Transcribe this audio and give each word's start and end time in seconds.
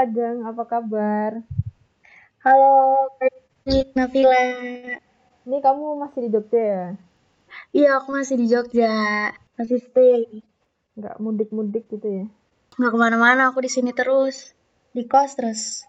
Ajeng, 0.00 0.48
apa 0.48 0.64
kabar? 0.64 1.44
Halo, 2.40 3.12
baik 3.20 3.92
Nabila. 3.92 4.48
Ini 5.44 5.60
kamu 5.60 6.00
masih 6.00 6.24
di 6.24 6.28
Jogja 6.32 6.56
ya? 6.56 6.86
Iya, 7.76 8.00
aku 8.00 8.08
masih 8.16 8.40
di 8.40 8.48
Jogja. 8.48 8.96
Masih 9.60 9.76
stay. 9.76 10.40
Nggak 10.96 11.20
mudik-mudik 11.20 11.84
gitu 11.92 12.08
ya? 12.08 12.24
Nggak 12.80 12.92
ke 12.96 12.96
mana-mana, 12.96 13.52
aku 13.52 13.60
di 13.60 13.68
sini 13.68 13.92
terus. 13.92 14.56
Di 14.96 15.04
kos 15.04 15.36
terus. 15.36 15.84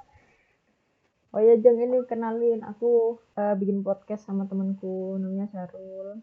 Oh 1.32 1.40
iya 1.40 1.56
Jeng, 1.56 1.80
ini 1.80 2.04
kenalin. 2.04 2.68
Aku 2.68 3.16
uh, 3.40 3.56
bikin 3.56 3.80
podcast 3.80 4.28
sama 4.28 4.44
temanku, 4.44 5.16
namanya 5.24 5.48
Syarul. 5.56 6.20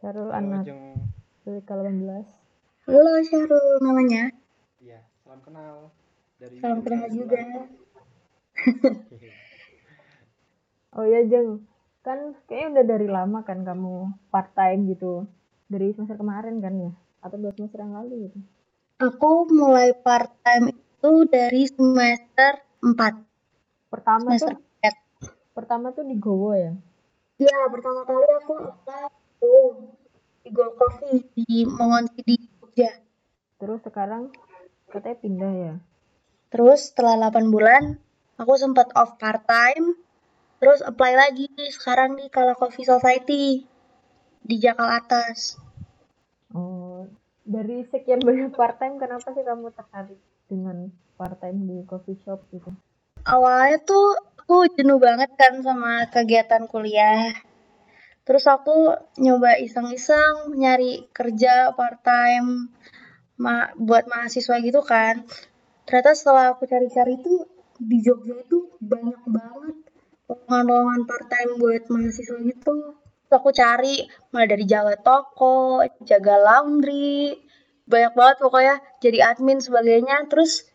Syarul 0.00 0.32
Halo, 0.32 0.40
anak 0.40 0.72
Ajeng. 0.72 1.04
TK 1.44 1.68
18. 1.68 2.88
Halo 2.88 3.12
Syarul 3.28 3.84
namanya. 3.84 4.32
Iya, 4.80 5.04
salam 5.20 5.44
kenal 5.44 5.92
dari 6.36 6.56
Salam 6.60 6.80
kenal 6.84 7.08
juga. 7.12 7.40
Oh 10.96 11.04
iya 11.04 11.28
Jeng, 11.28 11.60
kan 12.00 12.32
kayaknya 12.48 12.80
udah 12.80 12.84
dari 12.88 13.04
lama 13.04 13.44
kan 13.44 13.68
kamu 13.68 14.16
part 14.32 14.56
time 14.56 14.88
gitu. 14.88 15.28
Dari 15.68 15.92
semester 15.92 16.16
kemarin 16.16 16.56
kan 16.64 16.72
ya? 16.72 16.92
Atau 17.20 17.36
dua 17.36 17.52
semester 17.52 17.84
yang 17.84 17.92
lalu 17.92 18.32
gitu? 18.32 18.40
Aku 19.04 19.44
mulai 19.52 19.92
part 19.92 20.32
time 20.40 20.72
itu 20.72 21.12
dari 21.28 21.68
semester 21.68 22.64
4. 22.80 23.92
Pertama 23.92 24.40
Semester 24.40 24.56
tuh, 24.56 25.28
4. 25.28 25.52
pertama 25.52 25.86
tuh 25.92 26.08
di 26.08 26.16
Gowo 26.16 26.56
ya? 26.56 26.72
Iya, 27.36 27.68
pertama 27.68 28.00
kali 28.08 28.28
aku 28.40 28.54
apply 28.56 29.12
tuh 29.36 29.64
di 30.40 30.48
Go 30.48 30.72
Coffee 30.80 31.28
di 31.36 31.68
Mongonsi 31.68 32.24
di 32.24 32.40
Jogja. 32.40 32.88
Terus 33.60 33.84
sekarang 33.84 34.32
katanya 34.88 35.16
pindah 35.20 35.52
ya? 35.52 35.74
Terus 36.50 36.92
setelah 36.92 37.30
8 37.30 37.50
bulan, 37.50 37.98
aku 38.38 38.54
sempat 38.54 38.94
off 38.94 39.18
part 39.18 39.42
time, 39.44 39.98
terus 40.62 40.80
apply 40.80 41.12
lagi 41.18 41.50
sekarang 41.74 42.14
di 42.14 42.30
Kala 42.30 42.54
Coffee 42.54 42.86
Society 42.86 43.66
di 44.46 44.56
Jakarta 44.62 44.94
Atas. 45.02 45.58
Oh, 46.54 47.04
dari 47.42 47.82
sekian 47.90 48.22
banyak 48.22 48.54
part 48.54 48.78
time, 48.78 49.02
kenapa 49.02 49.34
sih 49.34 49.42
kamu 49.42 49.74
tertarik 49.74 50.20
dengan 50.46 50.88
part 51.18 51.42
time 51.42 51.66
di 51.66 51.76
coffee 51.82 52.18
shop 52.22 52.46
gitu? 52.54 52.70
Awalnya 53.26 53.82
tuh 53.82 54.14
aku 54.38 54.70
jenuh 54.78 55.02
banget 55.02 55.34
kan 55.34 55.58
sama 55.58 56.06
kegiatan 56.06 56.70
kuliah. 56.70 57.34
Terus 58.22 58.46
aku 58.46 58.94
nyoba 59.18 59.58
iseng-iseng 59.58 60.54
nyari 60.54 61.10
kerja 61.10 61.74
part 61.74 62.02
time 62.06 62.70
ma 63.38 63.70
buat 63.74 64.06
mahasiswa 64.06 64.62
gitu 64.62 64.82
kan. 64.86 65.26
Ternyata 65.86 66.18
setelah 66.18 66.44
aku 66.50 66.66
cari-cari 66.66 67.14
tuh 67.22 67.46
di 67.78 68.02
Jogja 68.02 68.34
itu 68.42 68.74
banyak 68.82 69.22
banget 69.30 69.76
lowongan-lowongan 70.26 71.02
part 71.06 71.26
time 71.30 71.52
buat 71.62 71.82
mahasiswa 71.86 72.38
gitu. 72.42 72.74
Terus 72.98 73.32
aku 73.32 73.50
cari 73.54 73.94
mulai 74.34 74.50
dari 74.50 74.64
jaga 74.66 74.98
toko, 74.98 75.86
jaga 76.02 76.42
laundry, 76.42 77.38
banyak 77.86 78.12
banget 78.18 78.36
pokoknya 78.42 78.74
jadi 78.98 79.18
admin 79.30 79.62
sebagainya. 79.62 80.26
Terus 80.26 80.66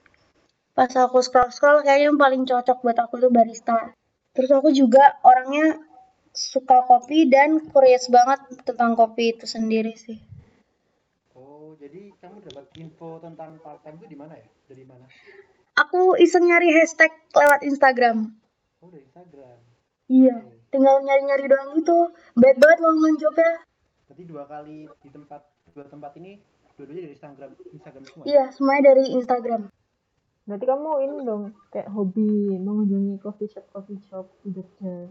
pas 0.72 0.88
aku 0.95 1.20
scroll-scroll 1.20 1.84
kayaknya 1.84 2.16
yang 2.16 2.20
paling 2.20 2.48
cocok 2.48 2.80
buat 2.80 2.96
aku 2.96 3.20
tuh 3.20 3.31
barista. 3.31 3.92
Terus 4.31 4.52
aku 4.56 4.72
juga 4.72 5.20
orangnya 5.28 5.75
suka 6.31 6.88
kopi 6.88 7.28
dan 7.28 7.59
curious 7.68 8.08
banget 8.08 8.40
tentang 8.64 8.96
kopi 8.96 9.36
itu 9.36 9.44
sendiri 9.44 9.92
sih. 10.00 10.31
Oh, 11.72 11.80
jadi 11.80 12.11
kamu 12.19 12.44
dapat 12.52 12.67
info 12.83 13.16
tentang 13.23 13.55
part 13.64 13.80
time 13.80 13.95
itu 14.03 14.11
di 14.11 14.19
mana 14.19 14.36
ya? 14.36 14.44
Dari 14.67 14.83
mana? 14.83 15.08
Aku 15.80 16.19
iseng 16.19 16.44
nyari 16.44 16.68
hashtag 16.68 17.16
lewat 17.31 17.63
Instagram. 17.63 18.28
Oh, 18.84 18.91
dari 18.91 19.07
Instagram. 19.07 19.56
Iya, 20.12 20.35
Oke. 20.35 20.68
tinggal 20.68 21.00
nyari-nyari 21.00 21.47
doang 21.47 21.79
gitu. 21.79 22.12
Banyak 22.35 22.59
banget 22.59 22.78
lowongan 22.84 23.16
jobnya. 23.23 23.51
Berarti 24.03 24.23
dua 24.28 24.44
kali 24.51 24.84
di 25.00 25.09
tempat 25.16 25.47
dua 25.72 25.88
tempat 25.88 26.12
ini 26.19 26.44
dua-duanya 26.75 27.07
dari 27.07 27.16
Instagram 27.16 27.50
Instagram 27.72 28.01
semua. 28.03 28.23
ya? 28.28 28.28
Iya, 28.28 28.44
semuanya 28.51 28.84
dari 28.91 29.03
Instagram. 29.16 29.62
Berarti 30.44 30.66
kamu 30.67 30.90
ini 31.07 31.16
dong, 31.23 31.44
kayak 31.72 31.88
hobi 31.88 32.31
mengunjungi 32.59 33.16
coffee 33.23 33.47
shop 33.47 33.72
coffee 33.72 34.03
shop 34.12 34.28
di 34.44 34.51
Jogja. 34.51 35.07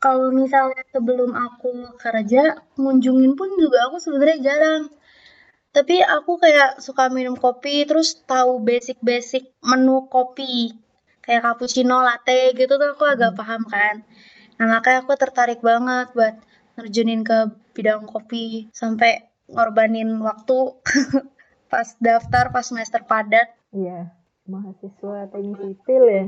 Kalau 0.00 0.32
misalnya 0.32 0.80
sebelum 0.88 1.36
aku 1.36 2.00
kerja, 2.00 2.64
ngunjungin 2.80 3.36
pun 3.36 3.52
juga 3.60 3.92
aku 3.92 4.00
sebenarnya 4.00 4.40
jarang. 4.40 4.88
Tapi 5.72 6.04
aku 6.04 6.36
kayak 6.36 6.84
suka 6.84 7.08
minum 7.08 7.32
kopi, 7.32 7.88
terus 7.88 8.20
tahu 8.28 8.60
basic-basic 8.60 9.56
menu 9.64 10.04
kopi. 10.12 10.68
Kayak 11.24 11.48
cappuccino, 11.48 12.04
latte 12.04 12.52
gitu 12.52 12.76
tuh 12.76 12.92
aku 12.92 13.08
agak 13.08 13.32
Hmm. 13.32 13.38
paham 13.40 13.62
kan. 13.64 13.94
Nah, 14.60 14.66
makanya 14.68 15.00
aku 15.00 15.16
tertarik 15.16 15.64
banget 15.64 16.12
buat 16.12 16.34
nerjunin 16.76 17.24
ke 17.24 17.48
bidang 17.72 18.04
kopi. 18.04 18.68
Sampai 18.76 19.24
ngorbanin 19.48 20.12
waktu 20.20 20.76
pas 21.72 21.88
daftar, 21.96 22.52
pas 22.52 22.64
semester 22.68 23.00
padat. 23.08 23.48
Iya, 23.72 24.12
mahasiswa 24.44 25.24
teknik 25.32 25.56
sipil 25.56 26.02
ya. 26.04 26.24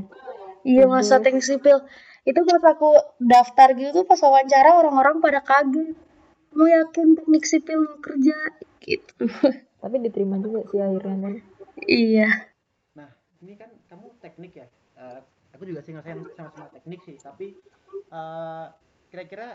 Iya, 0.65 0.83
masa 0.89 1.21
Kudus. 1.21 1.25
teknik 1.29 1.45
sipil. 1.45 1.77
Itu 2.25 2.41
pas 2.49 2.63
aku 2.65 2.97
daftar 3.21 3.77
gitu 3.77 3.93
tuh 4.01 4.05
pas 4.09 4.17
wawancara 4.17 4.81
orang-orang 4.81 5.21
pada 5.21 5.37
kaget. 5.45 5.93
Mau 6.57 6.67
yakin 6.77 7.07
teknik 7.17 7.43
sipil 7.51 7.77
mau 7.85 7.97
kerja? 8.05 8.37
Gitu. 8.85 9.23
Tapi 9.81 9.95
diterima 10.05 10.35
juga 10.43 10.61
sih 10.71 10.79
akhirnya 10.85 11.17
kan. 11.23 11.33
Iya. 11.85 12.29
Nah, 12.97 13.09
ini 13.43 13.53
kan 13.61 13.69
kamu 13.89 14.07
teknik 14.23 14.53
ya. 14.61 14.67
Eh, 14.95 15.19
aku 15.53 15.63
juga 15.69 15.79
sih 15.83 15.91
ngerasain 15.93 16.21
sama-sama 16.35 16.67
teknik 16.71 17.01
sih, 17.07 17.17
tapi 17.19 17.47
eh, 18.11 18.65
kira-kira 19.11 19.47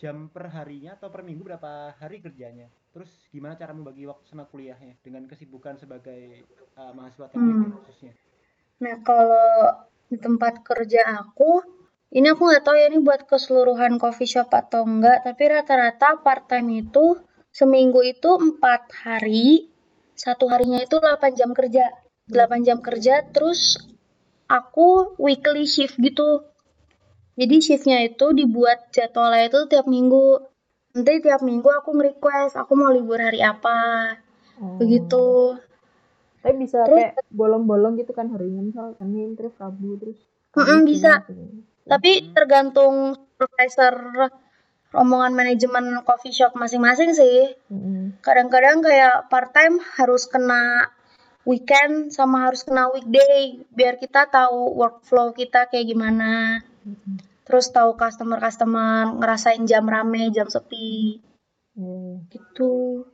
jam 0.00 0.16
per 0.34 0.50
harinya 0.54 0.90
atau 0.98 1.08
per 1.14 1.22
minggu 1.28 1.42
berapa 1.48 1.94
hari 2.00 2.16
kerjanya? 2.24 2.68
Terus 2.92 3.10
gimana 3.32 3.54
cara 3.60 3.72
membagi 3.74 4.04
waktu 4.10 4.24
sama 4.28 4.44
kuliahnya 4.52 4.94
dengan 5.04 5.24
kesibukan 5.30 5.76
sebagai 5.80 6.44
eh, 6.78 6.92
mahasiswa 6.96 7.28
teknik 7.32 7.58
Hmm. 7.60 7.72
khususnya? 7.80 8.12
Nah, 8.82 8.96
kalau 9.08 9.50
di 10.10 10.16
tempat 10.20 10.54
kerja 10.68 11.00
aku, 11.22 11.50
ini 12.14 12.26
aku 12.30 12.42
nggak 12.46 12.62
tahu 12.62 12.76
ya 12.78 12.86
ini 12.94 12.98
buat 13.02 13.26
keseluruhan 13.26 13.98
coffee 13.98 14.30
shop 14.30 14.48
atau 14.54 14.86
enggak, 14.86 15.26
tapi 15.26 15.42
rata-rata 15.50 16.22
part 16.22 16.46
time 16.46 16.86
itu 16.86 17.18
seminggu 17.50 18.00
itu 18.06 18.30
empat 18.38 18.82
hari, 19.02 19.66
satu 20.14 20.46
harinya 20.46 20.78
itu 20.82 20.96
8 21.02 21.34
jam 21.34 21.50
kerja. 21.50 21.90
8 22.30 22.62
jam 22.66 22.78
kerja, 22.80 23.26
terus 23.34 23.76
aku 24.48 25.18
weekly 25.18 25.66
shift 25.66 25.98
gitu. 25.98 26.46
Jadi 27.34 27.56
shiftnya 27.58 27.98
itu 28.06 28.30
dibuat 28.30 28.94
jadwalnya 28.94 29.50
itu 29.50 29.60
tiap 29.66 29.86
minggu. 29.90 30.38
Nanti 30.94 31.18
tiap 31.18 31.42
minggu 31.42 31.66
aku 31.66 31.90
nge-request, 31.98 32.54
aku 32.54 32.72
mau 32.78 32.94
libur 32.94 33.18
hari 33.18 33.42
apa, 33.42 34.14
Oh. 34.54 34.78
begitu. 34.78 35.58
Tapi 36.38 36.54
bisa 36.62 36.86
Terus 36.86 37.10
kayak 37.10 37.26
bolong-bolong 37.34 37.98
gitu 37.98 38.14
kan 38.14 38.30
harinya 38.30 38.62
misal 38.62 38.94
Senin 38.94 39.34
terus 39.34 39.56
Rabu 39.58 39.98
terus 39.98 40.18
mm-mm, 40.54 40.86
Kamis 40.86 40.86
bisa. 40.86 41.12
Gitu. 41.26 41.53
Tapi 41.84 42.10
Hmm. 42.20 42.32
tergantung 42.32 42.94
supervisor 43.12 43.94
rombongan 44.94 45.34
manajemen 45.34 46.00
coffee 46.06 46.32
shop 46.32 46.54
masing-masing 46.56 47.12
sih. 47.12 47.52
Mm-mm. 47.68 48.16
Kadang-kadang 48.22 48.80
kayak 48.80 49.26
part 49.28 49.50
time 49.50 49.82
harus 49.98 50.24
kena 50.30 50.88
weekend 51.44 52.08
sama 52.14 52.48
harus 52.48 52.64
kena 52.64 52.88
weekday 52.88 53.60
biar 53.74 54.00
kita 54.00 54.30
tahu 54.30 54.72
workflow 54.80 55.34
kita 55.36 55.68
kayak 55.68 55.90
gimana. 55.92 56.62
Mm-mm. 56.86 57.20
Terus 57.44 57.68
tahu 57.68 57.92
customer-customer 58.00 59.20
ngerasain 59.20 59.68
jam 59.68 59.84
rame, 59.84 60.32
jam 60.32 60.48
sepi 60.48 61.20
Iya. 61.74 62.22
gitu. 62.30 63.04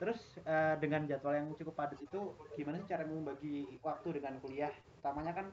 Terus 0.00 0.16
eh, 0.48 0.74
dengan 0.80 1.04
jadwal 1.04 1.36
yang 1.36 1.48
cukup 1.58 1.76
padat 1.76 2.00
itu 2.00 2.32
gimana 2.56 2.80
sih 2.80 2.88
cara 2.88 3.04
membagi 3.04 3.68
waktu 3.84 4.08
dengan 4.16 4.40
kuliah? 4.40 4.72
Utamanya 4.96 5.36
kan 5.36 5.46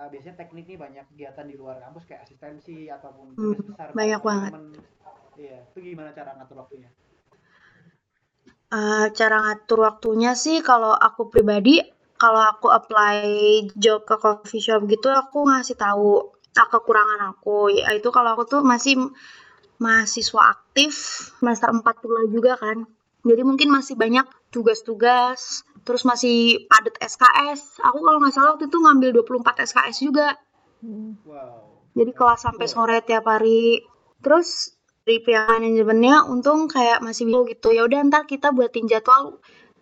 eh, 0.00 0.08
biasanya 0.12 0.36
teknik 0.40 0.64
nih 0.70 0.78
banyak 0.84 1.04
kegiatan 1.10 1.46
di 1.50 1.54
luar 1.60 1.76
kampus 1.84 2.04
kayak 2.08 2.22
asistensi 2.26 2.76
ataupun 2.96 3.26
Hmm, 3.38 3.54
besar 3.68 3.88
banyak 3.98 4.20
banget. 4.30 4.52
Iya, 5.38 5.56
itu 5.70 5.78
gimana 5.94 6.10
cara 6.18 6.30
ngatur 6.38 6.56
waktunya? 6.62 6.90
Eh, 8.78 9.06
cara 9.18 9.36
ngatur 9.44 9.78
waktunya 9.86 10.32
sih 10.44 10.56
kalau 10.68 10.92
aku 11.06 11.22
pribadi, 11.32 11.74
kalau 12.22 12.42
aku 12.52 12.66
apply 12.78 13.16
job 13.82 13.98
ke 14.08 14.14
coffee 14.24 14.62
shop 14.66 14.80
gitu, 14.92 15.08
aku 15.22 15.38
ngasih 15.50 15.76
tahu 15.84 16.08
ah, 16.60 16.68
kekurangan 16.72 17.20
aku. 17.32 17.58
Yaitu 17.80 18.08
kalau 18.16 18.30
aku 18.34 18.44
tuh 18.52 18.60
masih 18.72 18.94
mahasiswa 19.84 20.42
aktif, 20.54 20.92
semester 21.38 21.68
4 21.76 21.94
pula 22.02 22.22
juga 22.34 22.52
kan. 22.64 22.78
Jadi 23.28 23.42
mungkin 23.50 23.68
masih 23.76 23.94
banyak 24.02 24.26
tugas-tugas, 24.54 25.40
terus 25.84 26.02
masih 26.08 26.64
padat 26.66 26.96
SKS. 26.98 27.78
Aku 27.84 28.00
kalau 28.00 28.18
nggak 28.20 28.34
salah 28.34 28.50
waktu 28.56 28.66
itu 28.66 28.78
ngambil 28.80 29.10
24 29.22 29.64
SKS 29.68 29.96
juga. 30.00 30.28
Wow, 30.84 31.92
Jadi 31.96 32.10
kelas 32.12 32.40
sampai 32.44 32.66
betul. 32.66 32.74
sore 32.76 32.98
tiap 33.04 33.24
hari. 33.28 33.84
Terus 34.20 34.76
dari 35.04 35.20
pihak 35.20 35.48
manajemennya 35.48 36.24
untung 36.28 36.66
kayak 36.66 37.04
masih 37.04 37.28
bingung 37.28 37.44
gitu. 37.48 37.70
Ya 37.70 37.84
udah 37.84 38.00
ntar 38.08 38.24
kita 38.24 38.52
buatin 38.56 38.88
jadwal 38.88 39.38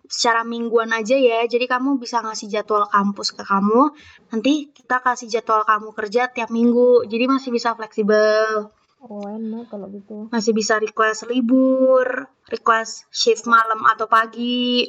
secara 0.07 0.43
mingguan 0.43 0.91
aja 0.91 1.15
ya. 1.15 1.43
Jadi 1.47 1.65
kamu 1.65 1.97
bisa 1.97 2.19
ngasih 2.19 2.51
jadwal 2.51 2.85
kampus 2.91 3.31
ke 3.31 3.43
kamu. 3.43 3.95
Nanti 4.35 4.69
kita 4.75 4.99
kasih 4.99 5.31
jadwal 5.31 5.63
kamu 5.63 5.89
kerja 5.95 6.27
tiap 6.29 6.51
minggu. 6.51 7.07
Jadi 7.07 7.25
masih 7.27 7.49
bisa 7.55 7.71
fleksibel. 7.73 8.69
Oh 9.03 9.27
enak 9.27 9.67
kalau 9.67 9.91
gitu. 9.91 10.31
Masih 10.31 10.55
bisa 10.55 10.79
request 10.79 11.27
libur, 11.27 12.31
request 12.47 13.07
shift 13.11 13.43
malam 13.47 13.83
atau 13.83 14.07
pagi. 14.07 14.87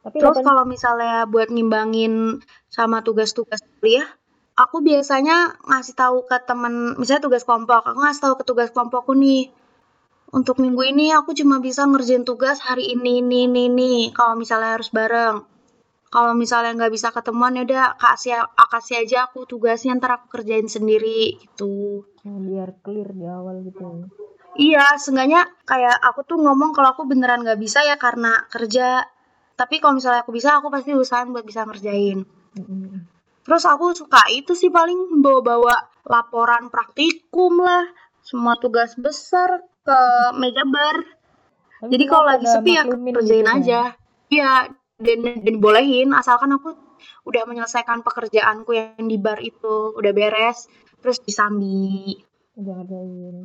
Tapi 0.00 0.16
Terus 0.16 0.40
kalau 0.40 0.64
misalnya 0.64 1.28
buat 1.28 1.52
ngimbangin 1.52 2.40
sama 2.72 3.04
tugas-tugas 3.04 3.60
kuliah, 3.80 4.08
aku 4.56 4.80
biasanya 4.80 5.60
ngasih 5.68 5.94
tahu 5.96 6.24
ke 6.24 6.36
temen, 6.48 6.96
misalnya 6.96 7.28
tugas 7.28 7.44
kelompok, 7.44 7.84
aku 7.84 8.00
ngasih 8.00 8.22
tahu 8.24 8.34
ke 8.40 8.44
tugas 8.48 8.68
kelompokku 8.72 9.12
nih. 9.12 9.52
Untuk 10.30 10.62
minggu 10.62 10.86
ini 10.86 11.10
aku 11.10 11.34
cuma 11.34 11.58
bisa 11.58 11.84
ngerjain 11.84 12.22
tugas 12.22 12.62
hari 12.62 12.94
ini, 12.94 13.18
ini, 13.20 13.50
ini, 13.50 13.66
ini. 13.66 13.92
Kalau 14.14 14.38
misalnya 14.38 14.78
harus 14.78 14.88
bareng. 14.94 15.42
Kalau 16.10 16.34
misalnya 16.34 16.74
nggak 16.74 16.92
bisa 16.94 17.14
ketemuan, 17.14 17.54
ya 17.54 17.62
udah 17.66 17.86
kasih, 17.98 18.42
kasih 18.54 19.06
aja 19.06 19.30
aku 19.30 19.46
tugasnya, 19.46 19.94
ntar 19.98 20.18
aku 20.22 20.26
kerjain 20.38 20.66
sendiri 20.66 21.38
gitu. 21.38 22.02
Oh, 22.06 22.38
biar 22.42 22.78
clear 22.82 23.10
di 23.14 23.26
awal 23.26 23.62
gitu. 23.62 24.10
Iya, 24.58 24.98
seenggaknya 24.98 25.46
kayak 25.66 25.98
aku 26.02 26.26
tuh 26.26 26.38
ngomong 26.42 26.74
kalau 26.74 26.94
aku 26.94 27.06
beneran 27.06 27.46
nggak 27.46 27.60
bisa 27.62 27.82
ya 27.86 27.94
karena 27.98 28.42
kerja. 28.50 29.06
Tapi 29.60 29.76
kalau 29.76 30.00
misalnya 30.00 30.24
aku 30.24 30.32
bisa, 30.32 30.56
aku 30.56 30.72
pasti 30.72 30.96
usahain 30.96 31.28
buat 31.28 31.44
bisa 31.44 31.68
ngerjain. 31.68 32.24
Mm-mm. 32.56 33.04
Terus 33.44 33.64
aku 33.68 33.92
suka 33.92 34.24
itu 34.32 34.56
sih 34.56 34.72
paling 34.72 35.20
bawa-bawa 35.20 35.76
laporan 36.08 36.72
praktikum 36.72 37.60
lah, 37.60 37.84
semua 38.24 38.56
tugas 38.56 38.96
besar 38.96 39.60
ke 39.84 40.00
meja 40.40 40.64
bar. 40.64 40.96
Tapi 41.84 41.92
Jadi 41.92 42.04
kalau 42.08 42.24
lagi 42.24 42.46
sepi 42.48 42.72
ya 42.72 42.84
kerjain 42.88 43.44
gitu 43.44 43.52
kan. 43.52 43.60
aja. 43.60 43.80
Iya, 44.32 44.52
dan, 44.96 45.18
dan 45.44 45.56
bolehin 45.60 46.12
asalkan 46.16 46.56
aku 46.56 46.72
udah 47.28 47.44
menyelesaikan 47.44 48.00
pekerjaanku 48.00 48.72
yang 48.72 49.04
di 49.04 49.16
bar 49.20 49.40
itu, 49.44 49.92
udah 49.92 50.12
beres, 50.16 50.68
terus 51.04 51.20
disambi. 51.20 52.16
Udah 52.56 52.80
ngerjain. 52.80 53.36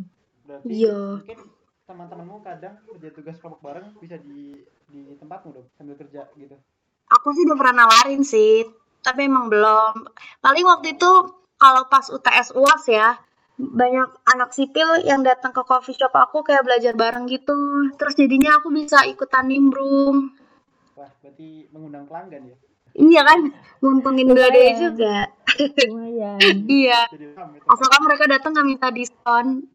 Berarti 0.46 0.68
Iya. 0.72 1.00
mungkin 1.24 1.40
teman-temanmu 1.86 2.42
kadang 2.42 2.82
kerja 2.90 3.10
tugas 3.14 3.38
kelompok 3.38 3.62
bareng 3.62 3.94
bisa 4.02 4.18
di 4.18 4.58
di 4.90 5.00
tempatmu 5.22 5.50
dong 5.54 5.68
sambil 5.78 5.96
kerja 5.98 6.26
gitu. 6.34 6.58
Aku 7.14 7.30
sih 7.38 7.46
udah 7.46 7.58
pernah 7.58 7.86
nawarin 7.86 8.26
sih, 8.26 8.66
tapi 9.06 9.30
emang 9.30 9.54
belum. 9.54 10.10
Paling 10.42 10.66
waktu 10.66 10.98
itu 10.98 11.12
kalau 11.62 11.86
pas 11.86 12.10
UTS 12.10 12.58
UAS 12.58 12.84
ya, 12.90 13.14
banyak 13.62 14.10
anak 14.34 14.50
sipil 14.58 15.06
yang 15.06 15.22
datang 15.22 15.54
ke 15.54 15.62
coffee 15.62 15.94
shop 15.94 16.12
aku 16.18 16.42
kayak 16.42 16.66
belajar 16.66 16.98
bareng 16.98 17.30
gitu. 17.30 17.54
Terus 17.96 18.18
jadinya 18.18 18.58
aku 18.58 18.74
bisa 18.74 19.06
ikutan 19.06 19.46
nimbrung. 19.46 20.34
Wah, 20.98 21.12
berarti 21.22 21.70
mengundang 21.70 22.10
pelanggan 22.10 22.50
ya. 22.50 22.58
Iya 22.96 23.22
kan, 23.28 23.40
nguntungin 23.84 24.32
dua 24.32 24.48
Lumayan. 24.50 24.76
juga. 24.80 25.16
Lumayan. 25.90 26.40
iya, 26.68 27.08
asalkan 27.66 28.02
mereka 28.04 28.26
datang 28.28 28.52
nggak 28.52 28.68
minta 28.68 28.88
diskon. 28.92 29.66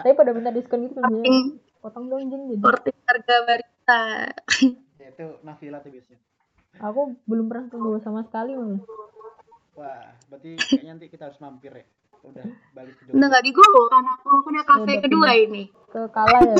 Tapi 0.00 0.12
pada 0.12 0.30
minta 0.34 0.50
diskon 0.50 0.86
gitu 0.86 0.98
biasanya. 0.98 1.22
Saking 1.22 1.44
Potong 1.76 2.04
dong 2.10 2.26
jeng 2.26 2.42
jadi. 2.50 2.58
seperti 2.58 2.90
harga 3.06 3.36
barista. 3.46 4.02
Ya, 4.98 5.08
itu 5.14 5.26
Nafila 5.46 5.78
tuh 5.78 5.90
biasanya. 5.94 6.18
Aku 6.82 7.00
belum 7.24 7.46
pernah 7.46 7.66
tunggu 7.70 8.02
sama 8.02 8.26
sekali 8.26 8.58
malah. 8.58 8.82
Wah, 9.76 10.10
berarti 10.26 10.58
kayaknya 10.58 10.92
nanti 10.98 11.06
kita 11.06 11.30
harus 11.30 11.38
mampir 11.38 11.70
ya. 11.70 11.86
Udah 12.26 12.42
balik 12.74 12.98
ke 12.98 13.06
Jogja. 13.06 13.22
nggak 13.22 13.44
digowo 13.44 13.82
kan 13.86 14.02
aku, 14.02 14.26
aku 14.34 14.48
udah 14.50 14.64
kafe 14.66 14.82
Udah 14.82 14.96
kedua 14.98 15.28
pindah. 15.30 15.44
ini. 15.46 15.62
Ke 15.86 16.00
Kala 16.10 16.38
ya. 16.42 16.56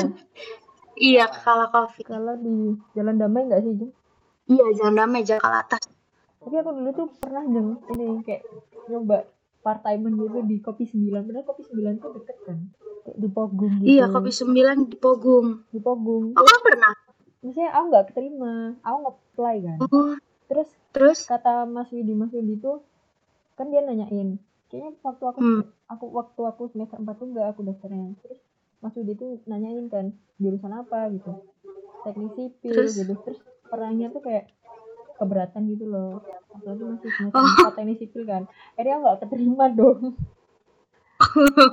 Iya, 0.97 1.23
ke 1.27 1.39
Kala 1.43 1.65
Coffee. 1.69 2.05
Kala 2.07 2.33
di 2.39 2.55
Jalan 2.95 3.19
Damai 3.19 3.43
nggak 3.51 3.61
sih 3.61 3.73
jeng? 3.75 3.91
Iya, 4.47 4.65
jangan 4.79 4.95
damai, 4.95 5.21
jangan 5.27 5.53
atas. 5.59 5.83
Tapi 6.47 6.55
aku 6.57 6.69
dulu 6.71 6.89
tuh 6.95 7.07
pernah 7.19 7.43
jeng 7.43 7.75
ini 7.91 8.23
kayak 8.23 8.47
nyoba 8.87 9.27
part 9.59 9.83
time 9.83 10.15
gitu 10.15 10.39
di 10.47 10.63
Kopi 10.63 10.87
9. 10.87 11.27
Padahal 11.27 11.43
Kopi 11.43 11.61
9 11.67 11.99
tuh 11.99 12.09
deket 12.15 12.37
kan. 12.47 12.57
Kayak 13.03 13.17
di 13.19 13.27
Pogung 13.27 13.73
gitu. 13.83 13.87
Iya, 13.91 14.05
kopi 14.07 14.31
sembilan 14.31 14.77
di 14.87 14.95
Pogung. 14.95 15.47
Di 15.67 15.79
Pogung. 15.79 16.31
Oh, 16.31 16.43
kan 16.43 16.59
pernah? 16.63 16.93
Maksudnya 17.43 17.69
aku 17.71 17.85
nggak 17.91 18.05
keterima. 18.07 18.53
Aku 18.79 18.97
nge-apply 19.03 19.55
kan. 19.59 19.77
Oh, 19.83 20.15
Terus 20.47 20.69
terus? 20.95 21.19
kata 21.27 21.67
Mas 21.67 21.91
Widi 21.91 22.15
Mas 22.15 22.31
Widi 22.31 22.55
tuh 22.57 22.79
kan 23.53 23.67
dia 23.67 23.83
nanyain 23.83 24.39
kayaknya 24.67 24.95
waktu 25.01 25.23
aku 25.25 25.39
Hmm. 25.39 25.61
aku 25.85 26.05
waktu 26.09 26.41
aku 26.41 26.63
semester 26.71 26.95
4 26.95 27.19
tuh 27.19 27.27
enggak 27.27 27.47
aku 27.51 27.61
daftarnya 27.61 28.15
terus 28.21 28.39
Mas 28.79 28.95
Widi 28.95 29.13
tuh 29.13 29.43
nanyain 29.43 29.89
kan 29.89 30.15
jurusan 30.37 30.71
apa 30.71 31.11
gitu 31.11 31.43
teknik 32.01 32.31
sipil 32.33 32.71
Terus? 32.71 32.95
gitu 32.95 33.13
terus 33.19 33.39
perangnya 33.65 34.07
tuh 34.07 34.21
kayak 34.21 34.47
keberatan 35.17 35.61
gitu 35.67 35.85
loh 35.85 36.21
apalagi 36.53 36.83
masih 36.85 37.09
semester 37.11 37.41
Oh. 37.41 37.69
4 37.69 37.77
teknik 37.77 37.97
sipil 37.97 38.23
kan 38.23 38.43
akhirnya 38.73 38.95
nggak 39.01 39.17
keterima 39.25 39.65
dong 39.77 40.01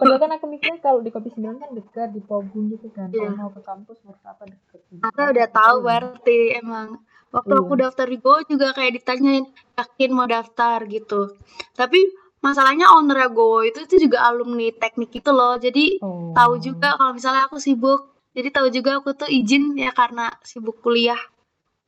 padahal 0.01 0.19
kan 0.19 0.31
aku 0.35 0.47
mikirnya 0.49 0.81
kalau 0.81 1.01
di 1.01 1.13
kopi 1.13 1.29
9 1.29 1.61
kan 1.61 1.71
dekat 1.71 2.09
di 2.11 2.21
Pogung 2.21 2.73
gitu 2.73 2.89
kan 2.91 3.13
Iya. 3.13 3.29
kalau 3.29 3.37
mau 3.39 3.51
ke 3.53 3.61
kampus 3.61 4.01
mau 4.03 4.17
ke 4.17 4.25
apa 4.25 4.45
deket 4.49 4.81
gitu. 4.89 5.05
Ata 5.05 5.23
udah 5.29 5.49
tahu 5.53 5.77
Iya. 5.77 5.85
berarti 5.85 6.39
emang. 6.57 6.89
Waktu 7.29 7.53
Iya. 7.53 7.61
aku 7.61 7.73
daftar 7.77 8.07
di 8.09 8.19
Go 8.19 8.35
juga 8.47 8.73
kayak 8.73 8.93
ditanyain 8.97 9.45
yakin 9.77 10.11
mau 10.17 10.25
daftar 10.25 10.79
gitu. 10.89 11.37
Tapi 11.77 11.99
masalahnya 12.41 12.89
owner 12.89 13.21
Go 13.29 13.61
itu 13.61 13.85
itu 13.85 14.09
juga 14.09 14.25
alumni 14.25 14.73
teknik 14.73 15.13
itu 15.13 15.29
loh. 15.29 15.61
Jadi 15.61 16.01
oh. 16.01 16.33
tahu 16.33 16.57
juga 16.57 16.97
kalau 16.97 17.13
misalnya 17.13 17.45
aku 17.45 17.61
sibuk. 17.61 18.01
Jadi 18.33 18.49
tahu 18.49 18.73
juga 18.73 18.97
aku 18.97 19.13
tuh 19.13 19.29
izin 19.29 19.77
ya 19.77 19.93
karena 19.93 20.33
sibuk 20.41 20.81
kuliah. 20.81 21.21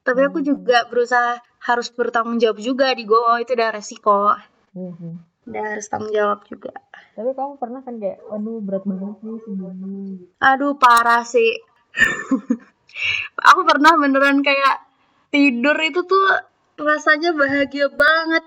Tapi 0.06 0.20
aku 0.23 0.38
Hmm. 0.38 0.47
juga 0.47 0.87
berusaha 0.87 1.43
harus 1.67 1.91
bertanggung 1.91 2.38
jawab 2.38 2.62
juga 2.62 2.94
di 2.94 3.03
Go 3.03 3.19
itu 3.43 3.58
udah 3.58 3.70
resiko. 3.75 4.38
Sih. 4.70 4.94
Udah 5.50 5.62
harus 5.75 5.87
tanggung 5.91 6.14
jawab 6.14 6.47
juga. 6.47 6.70
Tapi 7.19 7.31
kamu 7.35 7.58
pernah 7.58 7.81
kan 7.82 7.99
kayak, 7.99 8.23
aduh 8.31 8.62
berat 8.62 8.85
banget 8.87 9.19
nih 9.25 9.38
segini. 9.43 9.75
gitu. 10.14 10.25
Aduh 10.38 10.79
parah 10.79 11.26
sih. 11.26 11.58
aku 13.50 13.61
pernah 13.67 13.93
beneran 13.99 14.41
kayak 14.41 14.87
tidur 15.35 15.75
itu 15.82 16.06
tuh 16.06 16.26
rasanya 16.79 17.35
bahagia 17.35 17.91
banget. 17.91 18.44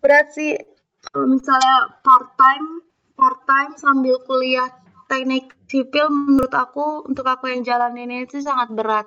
Berat 0.00 0.32
sih 0.32 0.54
kalau 1.02 1.28
misalnya 1.28 1.98
part 2.00 2.34
time, 2.38 2.80
part 3.14 3.44
time 3.44 3.72
sambil 3.76 4.16
kuliah 4.24 4.70
teknik 5.06 5.54
sipil 5.66 6.10
menurut 6.10 6.50
aku 6.50 7.06
untuk 7.06 7.26
aku 7.26 7.50
yang 7.50 7.62
jalanin 7.62 8.26
itu 8.26 8.42
sangat 8.42 8.70
berat. 8.74 9.06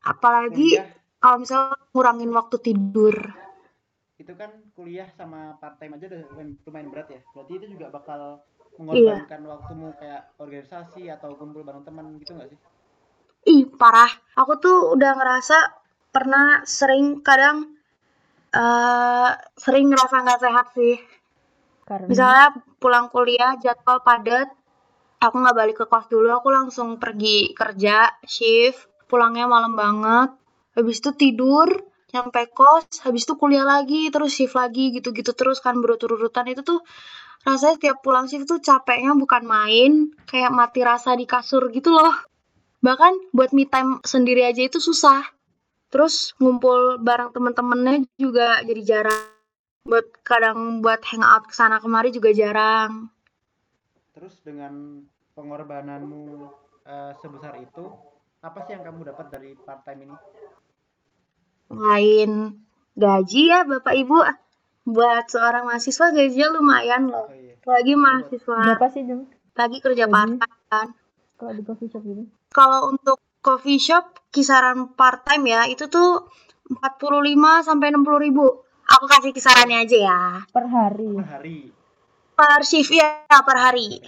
Apalagi 0.00 0.78
Kuliah 0.78 0.99
kalau 1.22 1.36
misalnya 1.42 1.76
ngurangin 1.92 2.30
waktu 2.38 2.56
tidur. 2.66 3.16
itu 4.22 4.32
kan 4.40 4.50
kuliah 4.76 5.08
sama 5.18 5.40
part 5.60 5.74
time 5.80 5.96
aja 5.96 6.06
udah 6.12 6.20
lumayan, 6.30 6.50
lumayan 6.66 6.88
berat 6.92 7.08
ya. 7.16 7.20
Berarti 7.34 7.52
itu 7.58 7.66
juga 7.74 7.86
bakal 7.96 8.20
Iya. 8.92 9.16
mengorbankan 9.16 9.40
waktumu 9.52 9.88
kayak 10.00 10.22
organisasi 10.42 11.02
atau 11.16 11.30
kumpul 11.40 11.62
bareng 11.66 11.84
teman 11.88 12.06
gitu 12.20 12.32
nggak 12.36 12.50
sih? 12.52 12.58
Ih, 13.54 13.62
parah. 13.80 14.12
Aku 14.40 14.52
tuh 14.64 14.76
udah 14.94 15.12
ngerasa 15.18 15.56
pernah 16.14 16.46
sering 16.78 17.06
kadang 17.28 17.56
eh 18.60 19.30
sering 19.64 19.86
ngerasa 19.90 20.16
nggak 20.24 20.42
sehat 20.44 20.66
sih. 20.76 20.94
Karena 21.88 22.08
Misalnya 22.10 22.46
pulang 22.82 23.06
kuliah 23.14 23.52
jadwal 23.64 23.98
padat, 24.06 24.48
aku 25.24 25.36
nggak 25.42 25.58
balik 25.60 25.76
ke 25.80 25.86
kos 25.92 26.06
dulu, 26.12 26.28
aku 26.38 26.48
langsung 26.58 26.88
pergi 27.02 27.38
kerja, 27.60 27.96
shift, 28.34 28.80
pulangnya 29.10 29.46
malam 29.54 29.72
banget. 29.82 30.30
Habis 30.74 31.02
itu 31.02 31.10
tidur, 31.18 31.68
nyampe 32.10 32.46
kos, 32.50 33.02
habis 33.06 33.26
itu 33.26 33.34
kuliah 33.38 33.66
lagi, 33.66 34.10
terus 34.10 34.34
shift 34.34 34.54
lagi, 34.54 34.94
gitu-gitu 34.94 35.34
terus 35.34 35.58
kan 35.62 35.78
berurut-urutan 35.78 36.46
itu 36.50 36.62
tuh 36.62 36.82
rasanya 37.46 37.76
tiap 37.80 37.98
pulang 38.04 38.26
shift 38.28 38.46
tuh 38.46 38.60
capeknya 38.60 39.16
bukan 39.16 39.42
main, 39.46 39.92
kayak 40.28 40.52
mati 40.52 40.84
rasa 40.84 41.14
di 41.16 41.24
kasur 41.24 41.70
gitu 41.72 41.94
loh. 41.94 42.14
Bahkan 42.80 43.32
buat 43.36 43.52
me 43.52 43.68
time 43.68 44.00
sendiri 44.02 44.44
aja 44.44 44.64
itu 44.64 44.80
susah. 44.80 45.20
Terus 45.90 46.32
ngumpul 46.38 47.02
bareng 47.02 47.34
temen-temennya 47.34 48.06
juga 48.16 48.62
jadi 48.62 48.82
jarang. 48.86 49.26
Buat 49.84 50.06
kadang 50.22 50.80
buat 50.84 51.02
hangout 51.02 51.50
ke 51.50 51.54
sana 51.56 51.82
kemari 51.82 52.14
juga 52.14 52.30
jarang. 52.30 53.10
Terus 54.14 54.38
dengan 54.44 55.02
pengorbananmu 55.34 56.24
eh, 56.86 57.12
sebesar 57.18 57.58
itu, 57.58 57.84
apa 58.40 58.58
sih 58.64 58.76
yang 58.76 58.84
kamu 58.86 59.12
dapat 59.12 59.26
dari 59.28 59.50
part 59.56 59.82
time 59.84 60.08
ini? 60.08 60.16
Lain 61.70 62.60
gaji 62.98 63.42
ya 63.48 63.62
Bapak 63.64 63.94
Ibu. 63.94 64.18
Buat 64.90 65.30
seorang 65.30 65.70
mahasiswa 65.70 66.10
gajinya 66.10 66.48
lumayan 66.56 67.08
loh. 67.08 67.30
Oh 67.30 67.34
iya. 67.36 67.54
Lagi 67.62 67.94
mahasiswa, 67.94 68.58
berapa 68.74 68.88
sih 68.90 69.04
Jeng 69.06 69.22
lagi 69.54 69.78
kerja 69.84 70.08
Gaji? 70.08 70.14
part 70.14 70.32
time 70.40 70.60
kan. 70.72 70.88
kalau 71.36 71.52
di 71.52 71.62
coffee 71.64 71.88
shop 71.92 72.02
gitu? 72.04 72.22
Kalau 72.50 72.80
untuk 72.88 73.18
coffee 73.44 73.76
shop 73.76 74.24
kisaran 74.32 74.92
part 74.96 75.24
time 75.28 75.44
ya 75.48 75.68
itu 75.68 75.84
tuh 75.88 76.28
45 76.70 77.66
sampai 77.66 77.92
60 77.92 78.24
ribu. 78.26 78.46
Aku 78.90 79.04
kasih 79.06 79.30
kisarannya 79.30 79.86
aja 79.86 79.98
ya. 80.00 80.20
Per 80.50 80.66
hari. 80.66 81.12
Per 81.14 81.28
hari. 81.28 81.58
Per 82.34 82.60
shift 82.64 82.90
ya 82.90 83.22
per 83.28 83.58
hari. 83.60 84.02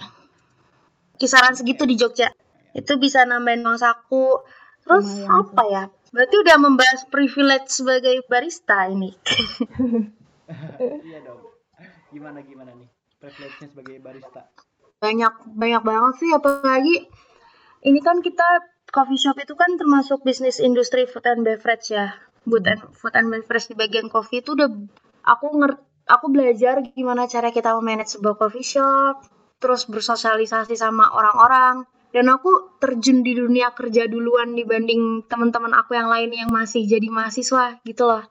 Kisaran 1.15 1.55
segitu 1.55 1.87
di 1.87 1.95
Jogja. 1.95 2.33
Itu 2.73 2.97
bisa 2.99 3.23
nambahin 3.23 3.63
uang 3.63 3.79
saku. 3.79 4.41
Terus 4.83 5.07
Lumayan 5.23 5.39
apa 5.39 5.63
ya? 5.71 5.83
Berarti 6.13 6.35
udah 6.37 6.57
membahas 6.61 7.01
privilege 7.09 7.73
sebagai 7.73 8.21
barista 8.29 8.85
ini. 8.85 9.11
iya 11.09 11.19
dong 11.25 11.53
gimana 12.13 12.45
gimana 12.45 12.71
nih 12.77 12.89
privilege-nya 13.17 13.67
sebagai 13.73 13.97
barista 13.97 14.45
Banyak 15.01 15.33
banyak 15.57 15.83
banget 15.83 16.13
sih 16.21 16.31
apalagi 16.31 17.09
ini 17.83 17.99
kan 17.99 18.23
kita 18.23 18.45
coffee 18.93 19.19
shop 19.19 19.35
itu 19.41 19.57
kan 19.57 19.75
termasuk 19.75 20.23
bisnis 20.23 20.61
industri 20.61 21.03
food 21.09 21.25
and 21.27 21.43
beverage 21.43 21.91
ya. 21.91 22.15
Food 22.47 22.63
and, 22.69 22.79
food 22.95 23.11
and 23.17 23.27
beverage 23.27 23.67
di 23.67 23.75
bagian 23.75 24.07
coffee 24.07 24.39
itu 24.39 24.55
udah 24.55 24.69
aku 25.27 25.45
nger 25.59 25.75
aku 26.07 26.25
belajar 26.31 26.79
gimana 26.95 27.27
cara 27.27 27.51
kita 27.51 27.75
memanage 27.75 28.15
sebuah 28.15 28.39
coffee 28.39 28.63
shop, 28.63 29.27
terus 29.59 29.89
bersosialisasi 29.91 30.79
sama 30.79 31.11
orang-orang. 31.11 31.83
Dan 32.13 32.29
aku 32.29 32.77
terjun 32.77 33.25
di 33.25 33.33
dunia 33.33 33.73
kerja 33.73 34.05
duluan 34.05 34.53
dibanding 34.53 35.25
teman-teman 35.25 35.73
aku 35.73 35.97
yang 35.97 36.07
lain 36.13 36.29
yang 36.29 36.49
masih 36.53 36.85
jadi 36.85 37.09
mahasiswa 37.09 37.81
gitu 37.81 38.05
loh. 38.05 38.23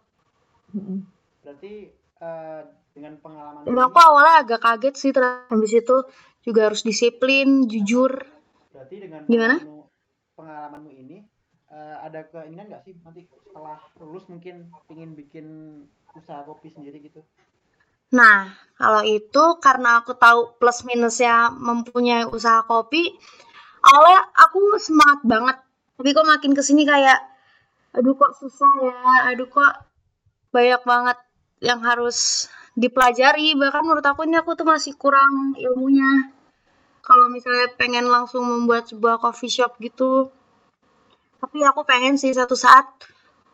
Berarti 1.43 1.91
eh, 2.23 2.61
dengan 2.95 3.19
pengalaman 3.19 3.67
Dan 3.67 3.75
ini 3.75 3.83
aku 3.83 3.99
awalnya 3.99 4.35
agak 4.47 4.61
kaget 4.63 4.95
sih 4.95 5.11
terus 5.11 5.51
habis 5.51 5.73
itu 5.75 5.97
juga 6.47 6.71
harus 6.71 6.83
disiplin, 6.87 7.67
jujur. 7.67 8.23
berarti 8.73 8.97
dengan 9.03 9.21
Gimana? 9.27 9.57
pengalamanmu, 9.59 9.83
pengalamanmu 10.39 10.91
ini 10.95 11.17
eh, 11.75 11.97
ada 12.07 12.21
keinginan 12.31 12.71
nggak 12.71 12.83
sih 12.87 12.95
nanti 13.03 13.27
setelah 13.51 13.79
lulus 13.99 14.25
mungkin 14.31 14.71
ingin 14.89 15.19
bikin 15.19 15.47
usaha 16.15 16.47
kopi 16.47 16.71
sendiri 16.71 17.03
gitu 17.03 17.21
Nah, 18.13 18.53
kalau 18.77 19.01
itu 19.09 19.57
karena 19.57 20.05
aku 20.05 20.13
tahu 20.13 20.61
plus 20.61 20.85
minusnya 20.85 21.49
mempunyai 21.49 22.29
usaha 22.29 22.61
kopi, 22.69 23.09
awalnya 23.83 24.23
aku 24.35 24.79
semangat 24.79 25.21
banget. 25.27 25.57
Tapi 25.99 26.09
kok 26.15 26.27
makin 26.27 26.53
ke 26.57 26.63
sini 26.65 26.83
kayak, 26.83 27.19
aduh 27.95 28.15
kok 28.17 28.35
susah 28.39 28.73
ya, 28.83 28.97
aduh 29.31 29.47
kok 29.47 29.73
banyak 30.51 30.83
banget 30.83 31.19
yang 31.63 31.79
harus 31.85 32.49
dipelajari. 32.75 33.55
Bahkan 33.55 33.83
menurut 33.85 34.07
aku 34.07 34.27
ini 34.27 34.39
aku 34.39 34.59
tuh 34.59 34.67
masih 34.67 34.97
kurang 34.99 35.55
ilmunya. 35.59 36.33
Kalau 37.03 37.27
misalnya 37.31 37.67
pengen 37.75 38.07
langsung 38.07 38.47
membuat 38.47 38.87
sebuah 38.87 39.19
coffee 39.19 39.51
shop 39.51 39.79
gitu. 39.83 40.31
Tapi 41.43 41.59
aku 41.67 41.83
pengen 41.83 42.15
sih 42.15 42.31
satu 42.31 42.55
saat 42.55 42.87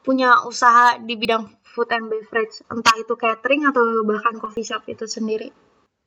punya 0.05 0.45
usaha 0.45 1.01
di 1.01 1.17
bidang 1.17 1.49
food 1.73 1.89
and 1.93 2.09
beverage, 2.09 2.65
entah 2.69 2.97
itu 2.97 3.15
catering 3.17 3.69
atau 3.69 4.05
bahkan 4.05 4.37
coffee 4.41 4.65
shop 4.65 4.85
itu 4.89 5.05
sendiri. 5.05 5.53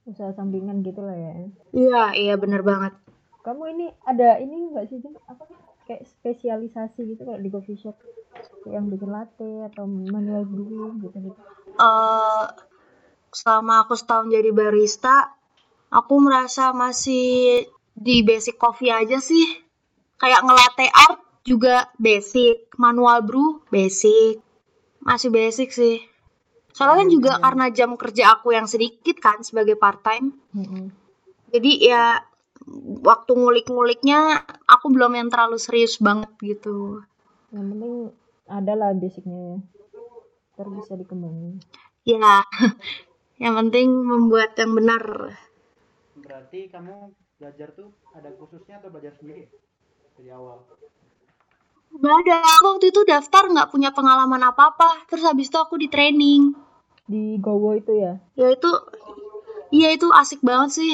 usaha 0.02 0.34
sampingan 0.34 0.82
gitu 0.82 0.98
lah 1.06 1.14
ya 1.14 1.34
Iya, 1.78 2.04
iya 2.18 2.34
bener 2.34 2.66
banget. 2.66 2.98
Kamu 3.42 3.64
ini 3.74 3.88
ada 4.06 4.38
ini 4.38 4.72
nggak 4.74 4.86
sih 4.90 4.98
apa 5.28 5.44
kayak 5.90 6.06
spesialisasi 6.06 7.16
gitu 7.16 7.22
kayak 7.26 7.42
di 7.42 7.50
coffee 7.50 7.80
shop 7.80 7.98
yang 8.70 8.88
bikin 8.88 9.10
latte 9.10 9.66
atau 9.74 9.90
manual 9.90 10.46
brew 10.46 10.94
gitu 11.02 11.18
gitu 11.18 11.40
eh 11.82 12.46
selama 13.32 13.88
aku 13.88 13.96
setahun 13.96 14.28
jadi 14.28 14.52
barista, 14.52 15.32
aku 15.90 16.14
merasa 16.20 16.76
masih 16.76 17.66
di 17.96 18.22
basic 18.22 18.60
coffee 18.60 18.92
aja 18.92 19.18
sih. 19.24 19.48
Kayak 20.20 20.46
nge-latte 20.46 20.88
art 20.92 21.20
juga 21.42 21.90
basic, 21.98 22.70
manual 22.78 23.26
brew 23.26 23.64
basic. 23.74 24.38
Masih 25.02 25.34
basic 25.34 25.74
sih. 25.74 25.98
Soalnya 26.72 27.04
kan 27.04 27.10
juga 27.10 27.32
karena 27.42 27.66
jam 27.74 27.98
kerja 27.98 28.38
aku 28.38 28.54
yang 28.54 28.70
sedikit 28.70 29.18
kan 29.18 29.42
sebagai 29.42 29.76
part 29.76 30.06
time. 30.06 30.38
Mm-mm. 30.54 30.94
Jadi 31.52 31.72
ya 31.84 32.22
waktu 33.02 33.32
ngulik-nguliknya 33.36 34.44
aku 34.66 34.92
belum 34.94 35.12
yang 35.20 35.28
terlalu 35.34 35.58
serius 35.60 35.98
banget 36.00 36.32
gitu. 36.42 37.02
yang 37.52 37.68
penting 37.72 37.94
ada 38.48 38.74
lah 38.76 38.90
basicnya 38.96 39.40
ya 39.56 39.58
ntar 40.56 40.68
bisa 40.72 40.94
dikembangin 40.96 41.60
Ya, 42.02 42.42
yang 43.44 43.54
penting 43.62 43.94
membuat 43.94 44.58
yang 44.58 44.74
benar. 44.74 45.04
berarti 46.18 46.66
kamu 46.68 47.14
belajar 47.38 47.74
tuh 47.74 47.90
ada 48.14 48.30
kursusnya 48.38 48.82
atau 48.82 48.90
belajar 48.90 49.14
sendiri 49.18 49.50
dari 50.18 50.30
awal 50.30 50.62
Gak 51.92 52.16
ada, 52.24 52.40
aku 52.40 52.66
waktu 52.72 52.88
itu 52.88 53.04
daftar 53.04 53.52
nggak 53.52 53.68
punya 53.68 53.92
pengalaman 53.92 54.40
apa-apa. 54.48 55.04
Terus 55.12 55.28
habis 55.28 55.52
itu 55.52 55.60
aku 55.60 55.76
di 55.76 55.92
training. 55.92 56.56
di 57.04 57.36
Gowo 57.36 57.76
itu 57.76 57.92
ya 57.92 58.16
Ya 58.34 58.48
itu, 58.48 58.72
iya 59.76 59.92
itu 59.92 60.08
asik 60.08 60.40
banget 60.40 60.72
sih. 60.80 60.94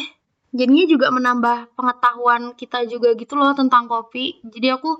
Jadinya 0.58 0.86
juga 0.90 1.08
menambah 1.14 1.78
pengetahuan 1.78 2.58
kita 2.58 2.82
juga 2.90 3.14
gitu 3.14 3.38
loh 3.38 3.54
tentang 3.54 3.86
kopi. 3.86 4.42
Jadi 4.42 4.74
aku 4.74 4.98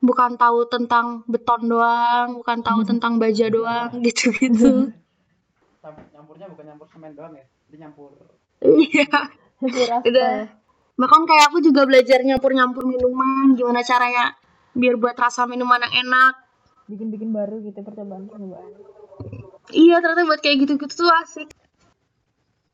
bukan 0.00 0.40
tahu 0.40 0.64
tentang 0.66 1.20
beton 1.28 1.68
doang, 1.68 2.40
bukan 2.40 2.64
tahu 2.64 2.80
tentang 2.88 3.20
baja 3.20 3.52
doang 3.52 3.92
gitu-gitu. 4.04 4.88
Camp- 5.80 6.08
nyampurnya 6.12 6.48
bukan 6.48 6.64
nyampur 6.66 6.86
semen 6.88 7.12
doang 7.12 7.32
ya 7.32 7.44
jadi 7.64 7.76
nyampur 7.84 8.12
Iya. 8.60 9.08
Udah. 10.04 10.32
Bahkan 10.96 11.22
kayak 11.24 11.44
aku 11.48 11.64
juga 11.64 11.88
belajar 11.88 12.20
nyampur-nyampur 12.20 12.84
minuman, 12.84 13.56
gimana 13.56 13.80
caranya 13.80 14.36
biar 14.72 15.00
buat 15.00 15.16
rasa 15.16 15.48
minuman 15.48 15.80
yang 15.80 16.04
enak. 16.04 16.34
bikin-bikin 16.84 17.30
baru 17.30 17.62
gitu 17.62 17.80
percobaan 17.80 18.26
percobaan 18.26 18.66
Iya, 19.70 20.02
ternyata 20.02 20.26
buat 20.26 20.40
kayak 20.42 20.66
gitu-gitu 20.66 20.90
tuh 20.90 21.12
asik. 21.22 21.48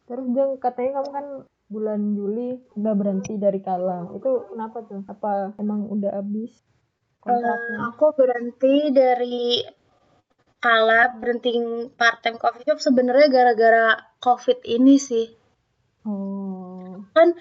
terus 0.06 0.26
Jeng 0.32 0.56
katanya 0.56 0.90
kamu 0.98 1.08
kan 1.12 1.26
bulan 1.66 2.14
Juli 2.14 2.54
udah 2.78 2.94
berhenti 2.94 3.34
dari 3.36 3.58
Kala 3.58 4.14
itu 4.14 4.30
kenapa 4.54 4.86
tuh 4.86 5.02
apa 5.10 5.56
emang 5.58 5.90
udah 5.90 6.14
habis 6.14 6.62
kontraknya 7.18 7.90
aku 7.90 8.06
berhenti 8.14 8.94
dari 8.94 9.66
kala 10.62 11.14
berhenti 11.20 11.52
part 11.94 12.22
time 12.24 12.38
coffee 12.42 12.64
shop 12.66 12.80
sebenarnya 12.80 13.28
gara-gara 13.28 13.86
covid 14.18 14.58
ini 14.66 14.96
sih. 14.98 15.26
oh 16.08 17.04
Kan 17.14 17.36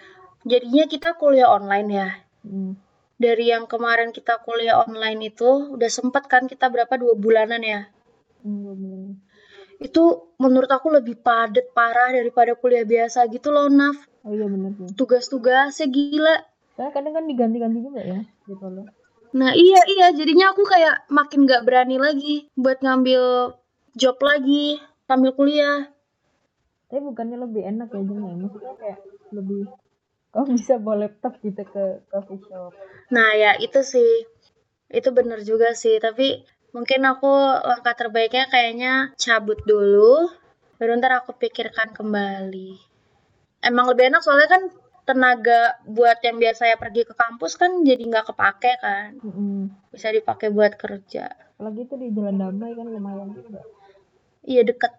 jadinya 0.46 0.86
kita 0.86 1.18
kuliah 1.18 1.50
online 1.50 1.90
ya. 1.90 2.10
hmm. 2.46 2.74
Dari 3.16 3.48
yang 3.48 3.66
kemarin 3.66 4.12
kita 4.12 4.44
kuliah 4.44 4.84
online 4.84 5.32
itu 5.32 5.74
udah 5.74 5.90
sempet 5.90 6.28
kan 6.28 6.46
kita 6.52 6.68
berapa 6.68 6.94
dua 7.00 7.16
bulanan 7.16 7.62
ya. 7.64 7.82
hmm. 8.44 9.05
Itu 9.86 10.34
menurut 10.42 10.72
aku 10.74 10.90
lebih 10.90 11.22
padat 11.22 11.70
parah 11.78 12.10
daripada 12.10 12.58
kuliah 12.58 12.82
biasa 12.82 13.30
gitu 13.30 13.54
loh, 13.54 13.70
Naf. 13.70 13.94
oh 14.26 14.34
iya 14.34 14.50
bener 14.50 14.74
sih 14.74 14.90
Tugas-tugasnya 14.98 15.86
gila. 15.94 16.36
Soalnya 16.74 16.92
kadang 16.98 17.14
kan 17.14 17.26
diganti-ganti 17.30 17.80
juga 17.86 18.02
ya 18.02 18.20
gitu 18.50 18.66
loh. 18.66 18.90
Nah 19.38 19.54
iya 19.54 19.82
iya 19.86 20.08
jadinya 20.18 20.56
aku 20.56 20.66
kayak 20.66 21.06
makin 21.14 21.46
gak 21.46 21.62
berani 21.68 22.02
lagi 22.02 22.50
buat 22.58 22.82
ngambil 22.82 23.54
job 23.94 24.18
lagi 24.26 24.82
sambil 25.06 25.38
kuliah. 25.38 25.92
Tapi 26.90 27.02
bukannya 27.06 27.38
lebih 27.46 27.62
enak 27.70 27.94
ya 27.94 28.02
Jeng 28.02 28.22
ya? 28.26 28.34
Maksudnya 28.34 28.74
kayak 28.82 29.00
lebih 29.36 29.62
kamu 30.34 30.60
bisa 30.60 30.74
bawa 30.82 31.08
laptop 31.08 31.40
gitu 31.40 31.64
ke 31.64 32.04
coffee 32.12 32.42
shop. 32.50 32.74
Nah 33.14 33.30
ya 33.38 33.56
itu 33.62 33.80
sih 33.86 34.28
itu 34.92 35.10
bener 35.12 35.42
juga 35.42 35.74
sih 35.74 35.98
tapi 35.98 36.46
mungkin 36.76 37.08
aku 37.08 37.32
langkah 37.64 37.96
terbaiknya 37.96 38.52
kayaknya 38.52 39.16
cabut 39.16 39.64
dulu 39.64 40.28
baru 40.76 41.00
ntar 41.00 41.24
aku 41.24 41.32
pikirkan 41.40 41.96
kembali. 41.96 42.76
Emang 43.64 43.88
lebih 43.88 44.12
enak 44.12 44.20
soalnya 44.20 44.52
kan 44.52 44.64
tenaga 45.08 45.80
buat 45.88 46.20
yang 46.20 46.36
biasanya 46.42 46.76
pergi 46.76 47.08
ke 47.08 47.14
kampus 47.16 47.56
kan 47.56 47.86
jadi 47.86 48.04
nggak 48.10 48.26
kepake 48.34 48.74
kan 48.82 49.22
Mm-mm. 49.22 49.72
bisa 49.94 50.12
dipakai 50.12 50.52
buat 50.52 50.76
kerja. 50.76 51.32
Apalagi 51.56 51.88
itu 51.88 51.96
di 51.96 52.12
Jalan 52.12 52.36
Damai 52.42 52.76
kan 52.76 52.88
lumayan 52.92 53.32
juga. 53.32 53.64
Iya 54.44 54.68
deket. 54.68 54.92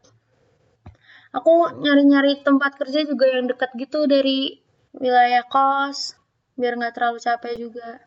Aku 1.36 1.68
nyari-nyari 1.84 2.40
tempat 2.40 2.80
kerja 2.80 3.04
juga 3.04 3.28
yang 3.28 3.50
deket 3.52 3.68
gitu 3.76 4.08
dari 4.08 4.56
wilayah 4.96 5.44
kos, 5.44 6.16
biar 6.56 6.80
nggak 6.80 6.96
terlalu 6.96 7.18
capek 7.20 7.54
juga. 7.60 8.00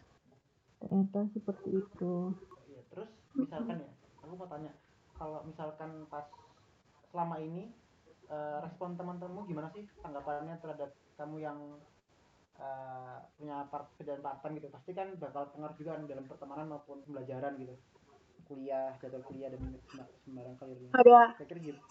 Ternyata 0.81 1.29
seperti 1.29 1.69
itu. 1.77 2.33
Misalkan 3.46 3.77
ya, 3.79 3.91
aku 4.19 4.34
mau 4.36 4.48
tanya, 4.50 4.72
kalau 5.15 5.39
misalkan 5.48 5.91
pas 6.12 6.27
selama 7.10 7.36
ini 7.41 7.72
eh, 8.29 8.58
respon 8.62 8.93
teman-temanmu 9.00 9.48
gimana 9.50 9.67
sih 9.74 9.84
tanggapannya 10.03 10.55
terhadap 10.62 10.91
kamu 11.17 11.38
yang 11.41 11.60
eh, 12.60 13.17
punya 13.39 13.65
part 13.72 13.88
kerjaan 13.98 14.22
part 14.22 14.39
time 14.43 14.60
gitu? 14.60 14.67
Pasti 14.69 14.91
kan 14.93 15.08
bakal 15.17 15.50
pengaruh 15.55 15.75
juga 15.79 15.96
kan 15.98 16.03
dalam 16.05 16.25
pertemanan 16.27 16.67
maupun 16.69 17.01
pembelajaran 17.08 17.55
gitu, 17.58 17.75
kuliah, 18.46 18.93
jadwal 19.01 19.24
kuliah 19.25 19.50
dan 19.53 19.62
sem- 19.89 20.13
sembarang 20.27 20.55
kali 20.60 20.74
ini. 20.75 20.88
Ada 20.93 21.36
Kira-kira 21.39 21.60
gitu. 21.74 21.81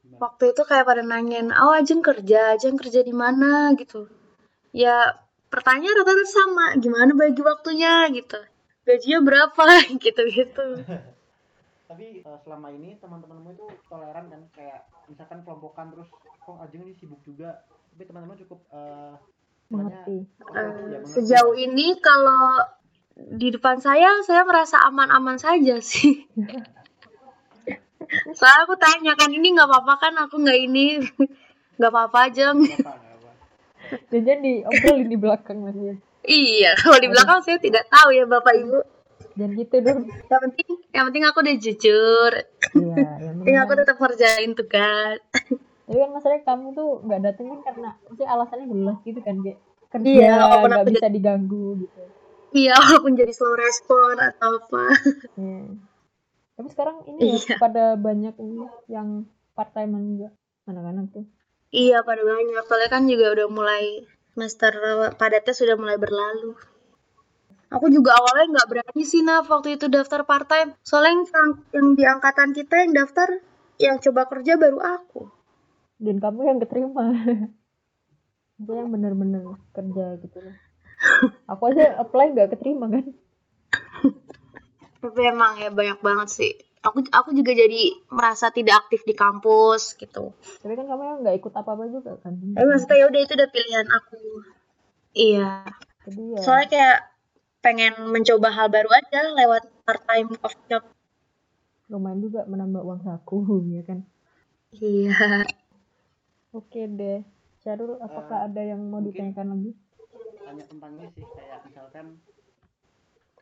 Gimana? 0.00 0.20
waktu 0.24 0.44
itu 0.56 0.62
kayak 0.64 0.86
pada 0.88 1.02
nanyain, 1.04 1.48
oh 1.52 1.72
Ajeng 1.76 2.00
kerja, 2.00 2.56
Ajeng 2.56 2.76
kerja 2.80 3.00
di 3.04 3.12
mana 3.12 3.72
gitu. 3.76 4.08
Ya 4.72 5.12
pertanyaan 5.52 5.96
rata-rata 6.00 6.26
sama, 6.30 6.66
gimana 6.80 7.12
bagi 7.12 7.42
waktunya 7.44 8.08
gitu. 8.14 8.40
Gajinya 8.90 9.20
berapa 9.22 9.66
gitu-gitu. 10.02 10.66
Tapi 11.86 12.06
eh, 12.26 12.38
selama 12.42 12.74
ini 12.74 12.98
teman-temanmu 12.98 13.54
itu 13.54 13.66
toleran 13.86 14.26
kan 14.26 14.42
kayak 14.54 14.90
misalkan 15.06 15.46
kelompokan 15.46 15.94
terus 15.94 16.10
kok 16.42 16.58
Ajeng 16.58 16.82
ini 16.86 16.94
sibuk 16.98 17.22
juga. 17.22 17.62
Tapi 17.94 18.02
teman-teman 18.06 18.38
cukup 18.42 18.58
eh, 18.74 19.14
istilahnya 19.70 20.02
Mengerti. 20.02 20.18
ya, 20.26 20.98
sejauh 21.06 21.54
ini 21.54 21.94
kalau 22.02 22.66
di 23.14 23.54
depan 23.54 23.78
saya 23.78 24.18
saya 24.26 24.42
merasa 24.42 24.82
aman-aman 24.82 25.36
saja 25.36 25.76
sih 25.78 26.24
soalnya 28.38 28.64
aku 28.64 28.74
tanya 28.80 29.12
kan 29.12 29.28
ini 29.28 29.52
nggak 29.52 29.68
apa-apa 29.68 29.94
kan 30.00 30.14
aku 30.24 30.40
nggak 30.40 30.58
ini 30.58 31.04
nggak 31.78 31.92
apa-apa 31.92 32.32
apa 32.32 32.92
Jajan 34.10 34.38
diobrolin 34.42 35.08
di 35.10 35.18
belakang 35.18 35.66
mas 35.66 35.74
ya. 35.74 35.94
Iya 36.30 36.70
kalau 36.80 36.96
di 36.96 37.08
belakang 37.08 37.42
saya 37.42 37.58
tidak 37.58 37.84
tahu 37.88 38.08
ya 38.10 38.24
bapak 38.24 38.54
ibu 38.56 38.78
Jangan 39.32 39.52
gitu 39.54 39.76
dong. 39.80 40.00
yang 40.04 40.40
penting 40.42 40.68
yang 40.90 41.04
penting 41.06 41.24
aku 41.24 41.38
udah 41.40 41.56
jujur 41.56 42.32
Iya, 42.72 43.04
yang 43.24 43.34
penting 43.36 43.56
aku 43.58 43.72
tetap 43.74 43.96
kerjain 43.96 44.52
tugas 44.52 45.18
Tapi 45.82 45.98
kan 45.98 46.10
masalahnya 46.12 46.42
kamu 46.44 46.66
tuh 46.72 46.88
nggak 47.02 47.20
dateng 47.20 47.46
kan 47.48 47.60
karena 47.64 47.88
mesti 48.04 48.22
alasannya 48.24 48.66
jelas 48.68 48.98
gitu 49.02 49.20
kan 49.20 49.34
kayak 49.38 49.58
kerja 49.90 50.06
Iya, 50.06 50.32
walaupun 50.38 50.68
nggak 50.68 50.80
aku 50.80 50.90
bisa 50.92 51.08
diganggu 51.08 51.66
gitu. 51.80 52.00
iya 52.52 52.72
walaupun 52.76 53.12
jadi 53.12 53.32
slow 53.32 53.54
respon 53.54 54.14
atau 54.16 54.50
apa 54.56 54.84
Iya. 55.34 55.62
Tapi 56.52 56.68
sekarang 56.68 56.96
ini 57.06 57.18
ya 57.18 57.26
Iya. 57.32 57.54
pada 57.56 57.84
banyak 57.96 58.34
ini 58.36 58.58
yang 58.86 59.08
part 59.52 59.70
time 59.72 59.90
juga 60.10 60.28
anak-anak 60.64 61.04
tuh. 61.10 61.24
iya 61.70 62.02
pada 62.02 62.20
banyak 62.20 62.62
soalnya 62.62 62.88
kan 62.88 63.02
juga 63.04 63.26
udah 63.32 63.46
mulai 63.48 63.84
semester 64.32 64.72
padatnya 65.18 65.54
sudah 65.54 65.76
mulai 65.76 65.98
berlalu 65.98 66.54
Aku 67.70 67.86
juga 67.86 68.18
awalnya 68.18 68.58
nggak 68.58 68.68
berani 68.68 69.04
sih 69.06 69.22
Naf 69.22 69.46
waktu 69.46 69.78
itu 69.78 69.86
daftar 69.86 70.26
part 70.26 70.50
time. 70.50 70.74
Soalnya 70.82 71.22
yang, 71.22 71.50
yang 71.70 71.86
di 71.94 72.02
angkatan 72.02 72.50
kita 72.50 72.82
yang 72.82 72.92
daftar 72.98 73.30
yang 73.78 73.96
coba 74.02 74.26
kerja 74.26 74.58
baru 74.58 74.78
aku. 74.82 75.30
Dan 76.02 76.18
kamu 76.18 76.50
yang 76.50 76.58
keterima. 76.58 77.14
Itu 78.60 78.72
yang 78.74 78.90
bener-bener 78.90 79.54
kerja 79.70 80.18
gitu 80.18 80.38
loh. 80.42 80.56
Aku 81.54 81.62
aja 81.70 81.94
apply 82.02 82.34
nggak 82.34 82.58
keterima 82.58 82.90
kan. 82.90 83.06
Tapi 85.00 85.20
emang 85.30 85.56
ya 85.62 85.70
banyak 85.70 86.02
banget 86.02 86.28
sih. 86.28 86.52
Aku 86.80 87.04
aku 87.12 87.36
juga 87.36 87.52
jadi 87.52 87.92
merasa 88.08 88.48
tidak 88.48 88.86
aktif 88.86 89.04
di 89.04 89.12
kampus 89.12 90.00
gitu. 90.00 90.32
Tapi 90.64 90.72
kan 90.72 90.88
kamu 90.88 91.02
yang 91.04 91.18
nggak 91.20 91.36
ikut 91.36 91.52
apa-apa 91.52 91.84
juga 91.92 92.16
kan. 92.18 92.32
Tapi 92.40 92.64
maksudnya 92.64 92.96
ya 92.96 93.06
udah 93.06 93.20
itu 93.20 93.32
udah 93.36 93.50
pilihan 93.52 93.86
aku. 93.86 94.16
Iya. 95.12 95.50
Jadi 96.08 96.22
ya 96.32 96.40
Soalnya 96.40 96.68
kayak 96.72 96.98
pengen 97.60 97.94
mencoba 98.08 98.48
hal 98.48 98.72
baru 98.72 98.88
aja 98.88 99.20
lewat 99.36 99.68
part 99.84 100.00
time 100.08 100.32
coffee 100.34 100.64
shop. 100.66 100.84
lumayan 101.90 102.22
juga 102.22 102.46
menambah 102.46 102.80
uang 102.80 103.00
saku 103.02 103.42
ya 103.76 103.82
kan. 103.84 104.00
Iya. 104.72 105.44
Oke 106.50 106.88
deh. 106.88 107.20
Syarul, 107.60 108.00
apakah 108.00 108.48
ada 108.48 108.62
yang 108.64 108.80
mau 108.88 109.04
mungkin- 109.04 109.36
ditanyakan 109.36 109.46
lagi? 109.52 109.72
tanya 110.40 110.64
tentang 110.66 110.92
ini 110.96 111.06
sih 111.12 111.22
kayak 111.28 111.60
misalkan 111.62 112.06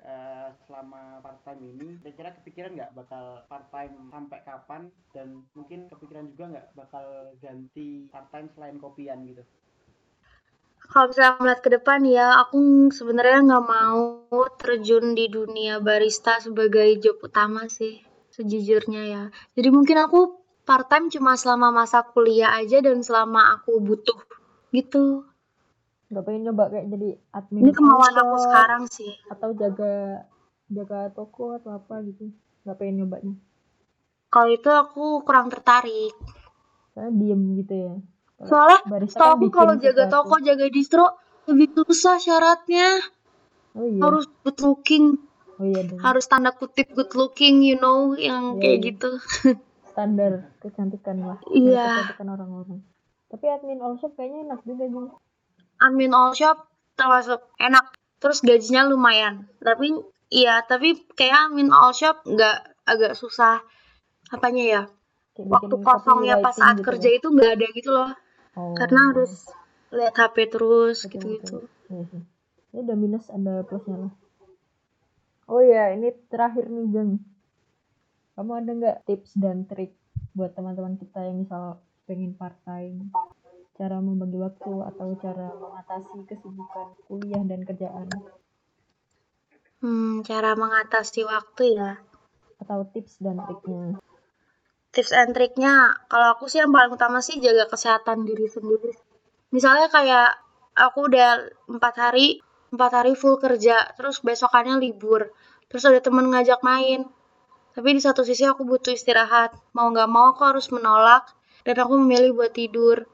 eh, 0.05 0.49
selama 0.67 1.21
part 1.25 1.41
time 1.47 1.63
ini 1.75 1.89
kira-kira 2.03 2.31
kepikiran 2.39 2.73
nggak 2.77 2.93
bakal 2.99 3.25
part 3.51 3.67
time 3.75 3.95
sampai 4.13 4.41
kapan 4.47 4.83
dan 5.15 5.29
mungkin 5.57 5.87
kepikiran 5.91 6.27
juga 6.33 6.45
nggak 6.53 6.69
bakal 6.77 7.07
ganti 7.43 8.07
part 8.13 8.29
time 8.33 8.49
selain 8.55 8.77
kopian 8.81 9.19
gitu 9.27 9.43
Kalau 10.93 11.07
misalnya 11.13 11.35
melihat 11.41 11.61
ke 11.65 11.71
depan 11.77 12.01
ya, 12.09 12.27
aku 12.43 12.59
sebenarnya 12.99 13.39
nggak 13.47 13.65
mau 13.75 14.01
terjun 14.61 15.05
di 15.19 15.27
dunia 15.37 15.75
barista 15.89 16.35
sebagai 16.47 16.89
job 17.03 17.17
utama 17.29 17.63
sih, 17.69 17.95
sejujurnya 18.35 19.03
ya. 19.15 19.23
Jadi 19.57 19.69
mungkin 19.77 19.97
aku 20.05 20.19
part 20.69 20.87
time 20.89 21.07
cuma 21.15 21.33
selama 21.37 21.69
masa 21.79 21.99
kuliah 22.13 22.51
aja 22.61 22.79
dan 22.87 22.99
selama 23.05 23.41
aku 23.61 23.73
butuh 23.89 24.19
gitu. 24.73 25.28
Nggak 26.09 26.25
pengen 26.25 26.43
nyoba 26.45 26.65
kayak 26.69 26.87
jadi 26.89 27.09
admin 27.31 27.61
Ini 27.63 27.73
kemauan 27.73 28.15
aku 28.17 28.37
sekarang 28.41 28.83
sih. 28.89 29.13
atau 29.29 29.53
jaga 29.53 30.25
jaga 30.67 31.13
toko 31.13 31.53
atau 31.55 31.71
apa 31.71 32.01
gitu. 32.03 32.33
Nggak 32.65 32.77
pengen 32.77 32.95
nyobanya. 32.99 33.35
Kalau 34.29 34.49
itu 34.49 34.69
aku 34.69 35.05
kurang 35.23 35.49
tertarik. 35.49 36.13
Soalnya 36.93 37.13
diem 37.15 37.43
gitu 37.57 37.75
ya. 37.77 37.95
Soalnya 38.41 38.79
kan 39.11 39.37
aku 39.37 39.49
kalau 39.49 39.75
jaga 39.77 40.05
toko, 40.07 40.37
jaga 40.39 40.69
distro 40.69 41.17
lebih 41.45 41.73
susah 41.75 42.17
syaratnya. 42.17 43.01
Oh 43.73 43.85
iya. 43.85 44.01
Harus 44.01 44.29
good 44.43 44.59
looking, 44.61 45.17
Oh 45.57 45.65
iya 45.65 45.81
dong. 45.83 46.01
harus 46.01 46.25
tanda 46.25 46.53
kutip 46.53 46.93
good 46.93 47.13
looking, 47.15 47.63
you 47.63 47.77
know, 47.77 48.13
yang 48.15 48.57
Iya, 48.57 48.61
kayak 48.61 48.77
iya. 48.77 48.87
gitu. 48.93 49.11
Standar 49.93 50.33
kecantikan 50.59 51.17
lah. 51.21 51.39
Iya. 51.49 51.85
Kecantikan 52.07 52.29
orang-orang. 52.31 52.81
Tapi 53.29 53.45
admin 53.47 53.81
all 53.81 53.97
shop 53.97 54.13
kayaknya 54.15 54.51
enak 54.51 54.61
juga 54.63 54.85
Jung. 54.87 55.09
Admin 55.79 56.13
all 56.13 56.35
shop 56.35 56.67
termasuk 56.95 57.41
enak 57.59 57.95
terus 58.19 58.43
gajinya 58.43 58.87
lumayan 58.87 59.47
tapi 59.63 59.95
iya 60.29 60.63
tapi 60.63 60.99
kayak 61.15 61.51
admin 61.51 61.71
all 61.71 61.95
shop 61.95 62.23
nggak 62.27 62.75
agak 62.85 63.15
susah 63.15 63.63
apanya 64.29 64.65
ya 64.65 64.83
Kayak 65.33 65.49
waktu 65.55 65.75
kosongnya 65.79 66.37
pas 66.43 66.53
saat 66.53 66.83
gitu 66.83 66.87
kerja 66.91 67.09
ya. 67.09 67.17
itu 67.23 67.27
nggak 67.31 67.53
ada 67.55 67.67
gitu 67.73 67.91
loh 67.93 68.11
Oh. 68.59 68.75
karena 68.75 69.15
harus 69.15 69.47
lihat 69.95 70.19
HP 70.19 70.51
terus 70.51 71.07
gitu-gitu. 71.07 71.71
Iya 71.87 72.03
sih. 72.11 72.23
Ini 72.75 72.79
ada 72.83 72.95
minus 72.99 73.31
ada 73.31 73.63
plusnya 73.63 73.95
lah. 74.03 74.13
Oh 75.47 75.63
iya, 75.63 75.95
ini 75.95 76.11
terakhir 76.27 76.67
nih 76.67 76.91
Jeng. 76.91 77.23
Kamu 78.35 78.51
ada 78.59 78.71
nggak 78.75 79.07
tips 79.07 79.39
dan 79.39 79.63
trik 79.65 79.95
buat 80.35 80.59
teman-teman 80.59 80.99
kita 80.99 81.23
yang 81.23 81.47
misal 81.47 81.79
pengen 82.05 82.35
part 82.35 82.59
time? 82.67 83.15
Cara 83.79 84.03
membagi 84.03 84.35
waktu 84.35 84.73
atau 84.91 85.15
cara 85.23 85.55
mengatasi 85.55 86.27
kesibukan 86.27 86.99
kuliah 87.07 87.47
dan 87.47 87.63
kerjaan? 87.63 88.11
Hmm, 89.79 90.27
cara 90.27 90.59
mengatasi 90.59 91.23
waktu 91.23 91.79
ya. 91.79 92.03
Atau 92.59 92.91
tips 92.91 93.23
dan 93.23 93.39
triknya. 93.39 94.03
tips 94.91 95.15
and 95.15 95.31
triknya 95.31 95.95
kalau 96.11 96.35
aku 96.35 96.51
sih 96.51 96.59
yang 96.59 96.75
paling 96.75 96.91
utama 96.91 97.23
sih 97.23 97.39
jaga 97.39 97.71
kesehatan 97.71 98.27
diri 98.27 98.51
sendiri. 98.51 98.91
Misalnya 99.55 99.87
kayak 99.87 100.35
aku 100.75 101.07
udah 101.07 101.47
empat 101.71 101.95
hari 102.03 102.43
empat 102.75 102.91
hari 102.99 103.15
full 103.15 103.39
kerja 103.39 103.95
terus 103.95 104.19
besokannya 104.27 104.83
libur 104.83 105.31
terus 105.71 105.87
ada 105.87 106.03
temen 106.03 106.27
ngajak 106.35 106.67
main. 106.67 107.07
Tapi 107.79 107.95
di 107.95 108.03
satu 108.03 108.27
sisi 108.27 108.43
aku 108.43 108.67
butuh 108.67 108.91
istirahat. 108.91 109.55
Mau 109.71 109.87
nggak 109.95 110.11
mau 110.11 110.35
aku 110.35 110.43
harus 110.51 110.67
menolak 110.75 111.31
dan 111.63 111.79
aku 111.79 111.95
memilih 111.95 112.35
buat 112.35 112.51
tidur 112.51 113.07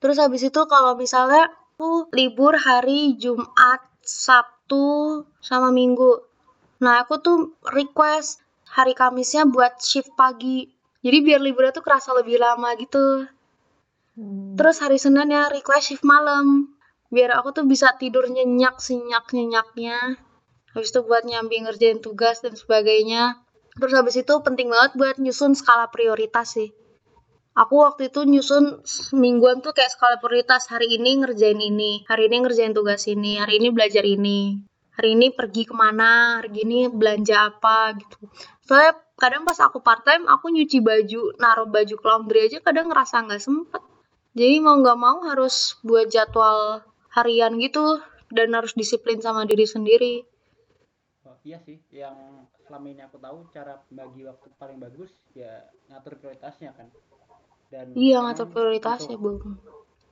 terus 0.00 0.16
habis 0.18 0.42
itu 0.42 0.60
kalau 0.66 0.96
misalnya 0.98 1.48
aku 1.76 2.08
libur 2.16 2.56
hari 2.56 3.14
Jumat 3.20 3.80
Sabtu 4.02 5.22
sama 5.44 5.70
Minggu 5.70 6.24
nah 6.80 7.04
aku 7.04 7.20
tuh 7.20 7.38
request 7.70 8.42
hari 8.66 8.96
Kamisnya 8.96 9.46
buat 9.46 9.78
shift 9.78 10.16
pagi 10.16 10.66
jadi 11.00 11.20
biar 11.24 11.40
liburnya 11.40 11.72
tuh 11.76 11.84
kerasa 11.84 12.12
lebih 12.16 12.40
lama 12.40 12.72
gitu 12.76 13.28
Hmm. 14.20 14.52
Terus 14.58 14.84
hari 14.84 15.00
Senin 15.00 15.32
ya 15.32 15.48
request 15.48 15.88
shift 15.88 16.04
malam. 16.04 16.76
Biar 17.08 17.34
aku 17.34 17.56
tuh 17.56 17.64
bisa 17.66 17.96
tidur 17.98 18.28
nyenyak 18.28 18.78
senyak-nyenyaknya. 18.78 20.20
Habis 20.76 20.94
itu 20.94 21.00
buat 21.02 21.26
nyambi 21.26 21.66
ngerjain 21.66 21.98
tugas 21.98 22.44
dan 22.44 22.54
sebagainya. 22.54 23.40
Terus 23.74 23.94
habis 23.96 24.14
itu 24.20 24.34
penting 24.44 24.70
banget 24.70 24.94
buat 24.94 25.16
nyusun 25.18 25.56
skala 25.58 25.90
prioritas 25.90 26.54
sih. 26.54 26.70
Aku 27.60 27.84
waktu 27.84 28.08
itu 28.08 28.24
nyusun 28.24 28.80
mingguan 29.20 29.60
tuh 29.60 29.76
kayak 29.76 29.92
skala 29.92 30.16
prioritas. 30.16 30.64
Hari 30.72 30.96
ini 30.96 31.20
ngerjain 31.20 31.60
ini, 31.60 32.08
hari 32.08 32.32
ini 32.32 32.40
ngerjain 32.40 32.72
tugas 32.72 33.04
ini, 33.04 33.36
hari 33.36 33.60
ini 33.60 33.68
belajar 33.68 34.00
ini. 34.00 34.64
Hari 34.96 35.12
ini 35.12 35.28
pergi 35.28 35.68
ke 35.68 35.76
mana, 35.76 36.40
hari 36.40 36.64
ini 36.64 36.88
belanja 36.88 37.52
apa 37.52 38.00
gitu. 38.00 38.16
Soalnya 38.64 38.96
kadang 39.20 39.44
pas 39.44 39.60
aku 39.60 39.84
part 39.84 40.00
time, 40.08 40.24
aku 40.24 40.48
nyuci 40.48 40.80
baju, 40.80 41.36
naruh 41.36 41.68
baju 41.68 41.94
ke 42.00 42.06
laundry 42.08 42.48
aja 42.48 42.64
kadang 42.64 42.88
ngerasa 42.88 43.28
nggak 43.28 43.42
sempet. 43.44 43.82
Jadi 44.32 44.56
mau 44.64 44.80
nggak 44.80 44.96
mau 44.96 45.20
harus 45.28 45.76
buat 45.84 46.08
jadwal 46.08 46.80
harian 47.12 47.60
gitu 47.60 48.00
dan 48.32 48.56
harus 48.56 48.72
disiplin 48.72 49.20
sama 49.20 49.44
diri 49.44 49.68
sendiri. 49.68 50.24
oh, 51.28 51.36
iya 51.44 51.60
sih 51.60 51.76
yang 51.92 52.46
selama 52.64 52.86
ini 52.88 53.02
aku 53.04 53.20
tahu 53.20 53.44
cara 53.52 53.84
bagi 53.92 54.24
waktu 54.24 54.48
paling 54.56 54.78
bagus 54.80 55.12
ya 55.36 55.68
ngatur 55.90 56.16
prioritasnya 56.16 56.72
kan 56.72 56.88
dan 57.70 57.86
Iya 57.92 58.18
ngatur 58.20 58.48
prioritasnya, 58.48 59.14
untuk, 59.14 59.40
Bung. 59.40 59.56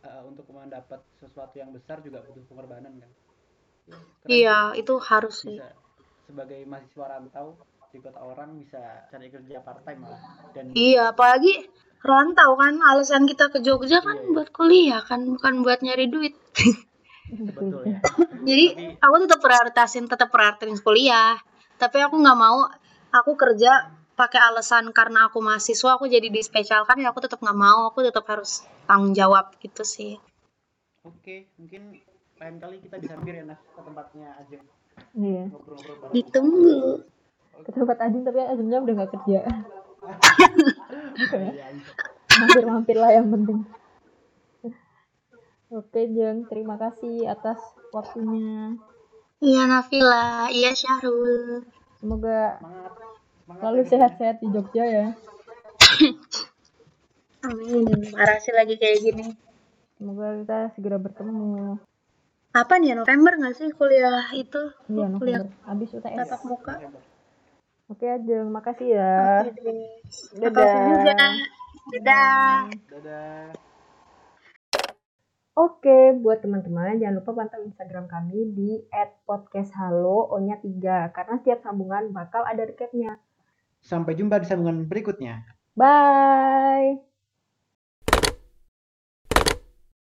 eh, 0.01 0.23
untuk 0.23 0.47
mendapat 0.49 1.01
sesuatu 1.17 1.55
yang 1.55 1.71
besar 1.71 1.99
juga 2.01 2.23
butuh 2.23 2.45
pengorbanan 2.47 2.95
kan 2.97 3.11
Ya, 3.85 3.97
keren 4.21 4.29
Iya, 4.29 4.59
itu 4.77 4.95
harus 5.01 5.35
sih. 5.41 5.57
bisa 5.57 5.73
sebagai 6.23 6.61
mahasiswa 6.63 7.07
rantau 7.09 7.57
di 7.89 7.99
kota 7.99 8.21
orang 8.21 8.53
bisa 8.55 8.79
cari 9.09 9.27
kerja 9.27 9.59
part 9.59 9.81
time 9.83 10.01
malah 10.03 10.21
dan 10.53 10.71
Iya, 10.71 11.11
apalagi 11.11 11.67
rantau 11.99 12.53
kan 12.55 12.79
alasan 12.79 13.25
kita 13.25 13.49
ke 13.49 13.59
Jogja 13.59 13.99
kan 13.99 14.15
Iya, 14.15 14.23
iya. 14.23 14.31
buat 14.31 14.49
kuliah 14.51 15.01
kan 15.01 15.25
bukan 15.27 15.55
buat 15.63 15.81
nyari 15.81 16.07
duit. 16.07 16.37
betul 17.29 17.83
ya 17.83 17.99
Jadi 18.49 18.67
Tapi- 18.71 18.97
aku 19.01 19.15
tetap 19.25 19.41
prioritasin 19.41 20.05
tetap 20.05 20.29
prioritasin 20.29 20.79
kuliah. 20.79 21.41
Tapi 21.75 21.99
aku 21.99 22.17
nggak 22.17 22.39
mau 22.39 22.69
aku 23.11 23.33
kerja 23.35 23.89
pakai 24.19 24.43
alasan 24.43 24.91
karena 24.91 25.31
aku 25.31 25.39
mahasiswa 25.39 25.95
aku 25.95 26.11
jadi 26.11 26.27
dispesialkan 26.27 26.99
ya 26.99 27.15
aku 27.15 27.23
tetap 27.23 27.39
nggak 27.39 27.55
mau 27.55 27.87
aku 27.87 28.03
tetap 28.03 28.27
harus 28.27 28.67
tanggung 28.91 29.15
jawab 29.15 29.55
gitu 29.63 29.87
sih. 29.87 30.19
Oke, 31.07 31.47
mungkin 31.55 32.03
lain 32.43 32.57
kali 32.59 32.83
kita 32.83 32.99
bisa 32.99 33.15
mampir 33.15 33.39
ya 33.39 33.45
Nas 33.47 33.63
ke 33.63 33.79
tempatnya 33.79 34.29
Ajeng. 34.43 34.65
Iya. 35.15 35.45
Ditunggu. 36.11 37.07
ke 37.59 37.71
tempat 37.75 37.99
Ajeng 38.03 38.23
tapi 38.23 38.39
Ajengnya 38.43 38.79
udah 38.83 38.95
nggak 38.99 39.11
kerja. 39.19 39.39
Iya, 39.47 39.47
bisa. 41.15 41.39
mampir-mampir 42.39 42.97
lah 42.99 43.11
yang 43.15 43.31
penting. 43.31 43.67
Oke 45.69 46.01
Jeng 46.11 46.49
terima 46.49 46.81
kasih 46.81 47.29
atas 47.29 47.61
waktunya. 47.95 48.79
Iya 49.39 49.71
Nafila, 49.71 50.51
iya 50.51 50.75
Syahrul. 50.75 51.63
semoga 51.99 52.63
semangat 52.63 52.95
ya, 53.49 53.85
sehat-sehat 53.89 54.37
di 54.45 54.49
Jogja 54.53 54.85
ya 54.85 55.07
Amin. 57.49 57.87
Parah 58.13 58.39
sih 58.43 58.51
lagi 58.51 58.75
kayak 58.77 58.99
gini. 58.99 59.27
semoga 59.95 60.35
kita 60.43 60.59
segera 60.75 60.99
bertemu 60.99 61.79
Apa 62.51 62.83
nih 62.83 62.93
ya, 62.93 62.95
November 62.99 63.33
nggak 63.39 63.55
sih 63.55 63.71
kuliah 63.73 64.27
itu? 64.35 64.63
iya 64.91 65.07
kuliah 65.17 65.41
November 65.47 65.67
habis 65.71 65.89
UTS 65.95 66.19
tatap 66.19 66.41
muka. 66.45 66.75
Oke 67.89 68.05
Ajeng 68.05 68.53
makasih 68.53 68.89
ya 68.99 69.47
Oke 69.47 69.51
deh. 69.55 69.87
Dadah. 70.37 70.51
Makasih 70.51 70.81
juga. 70.93 71.15
Dadah. 71.89 72.57
dadah 72.91 73.69
Oke, 75.59 76.15
buat 76.15 76.39
teman-teman 76.39 77.03
jangan 77.03 77.19
lupa 77.19 77.35
pantau 77.35 77.59
Instagram 77.67 78.07
kami 78.07 78.55
di 78.55 78.79
@podcasthalo 79.27 80.31
O-nya 80.31 80.55
3 80.63 81.11
karena 81.11 81.35
setiap 81.43 81.67
sambungan 81.67 82.15
bakal 82.15 82.47
ada 82.47 82.63
recapnya. 82.63 83.19
Sampai 83.83 84.15
jumpa 84.19 84.41
di 84.43 84.47
sambungan 84.49 84.87
berikutnya 84.91 85.43
Bye. 85.79 87.08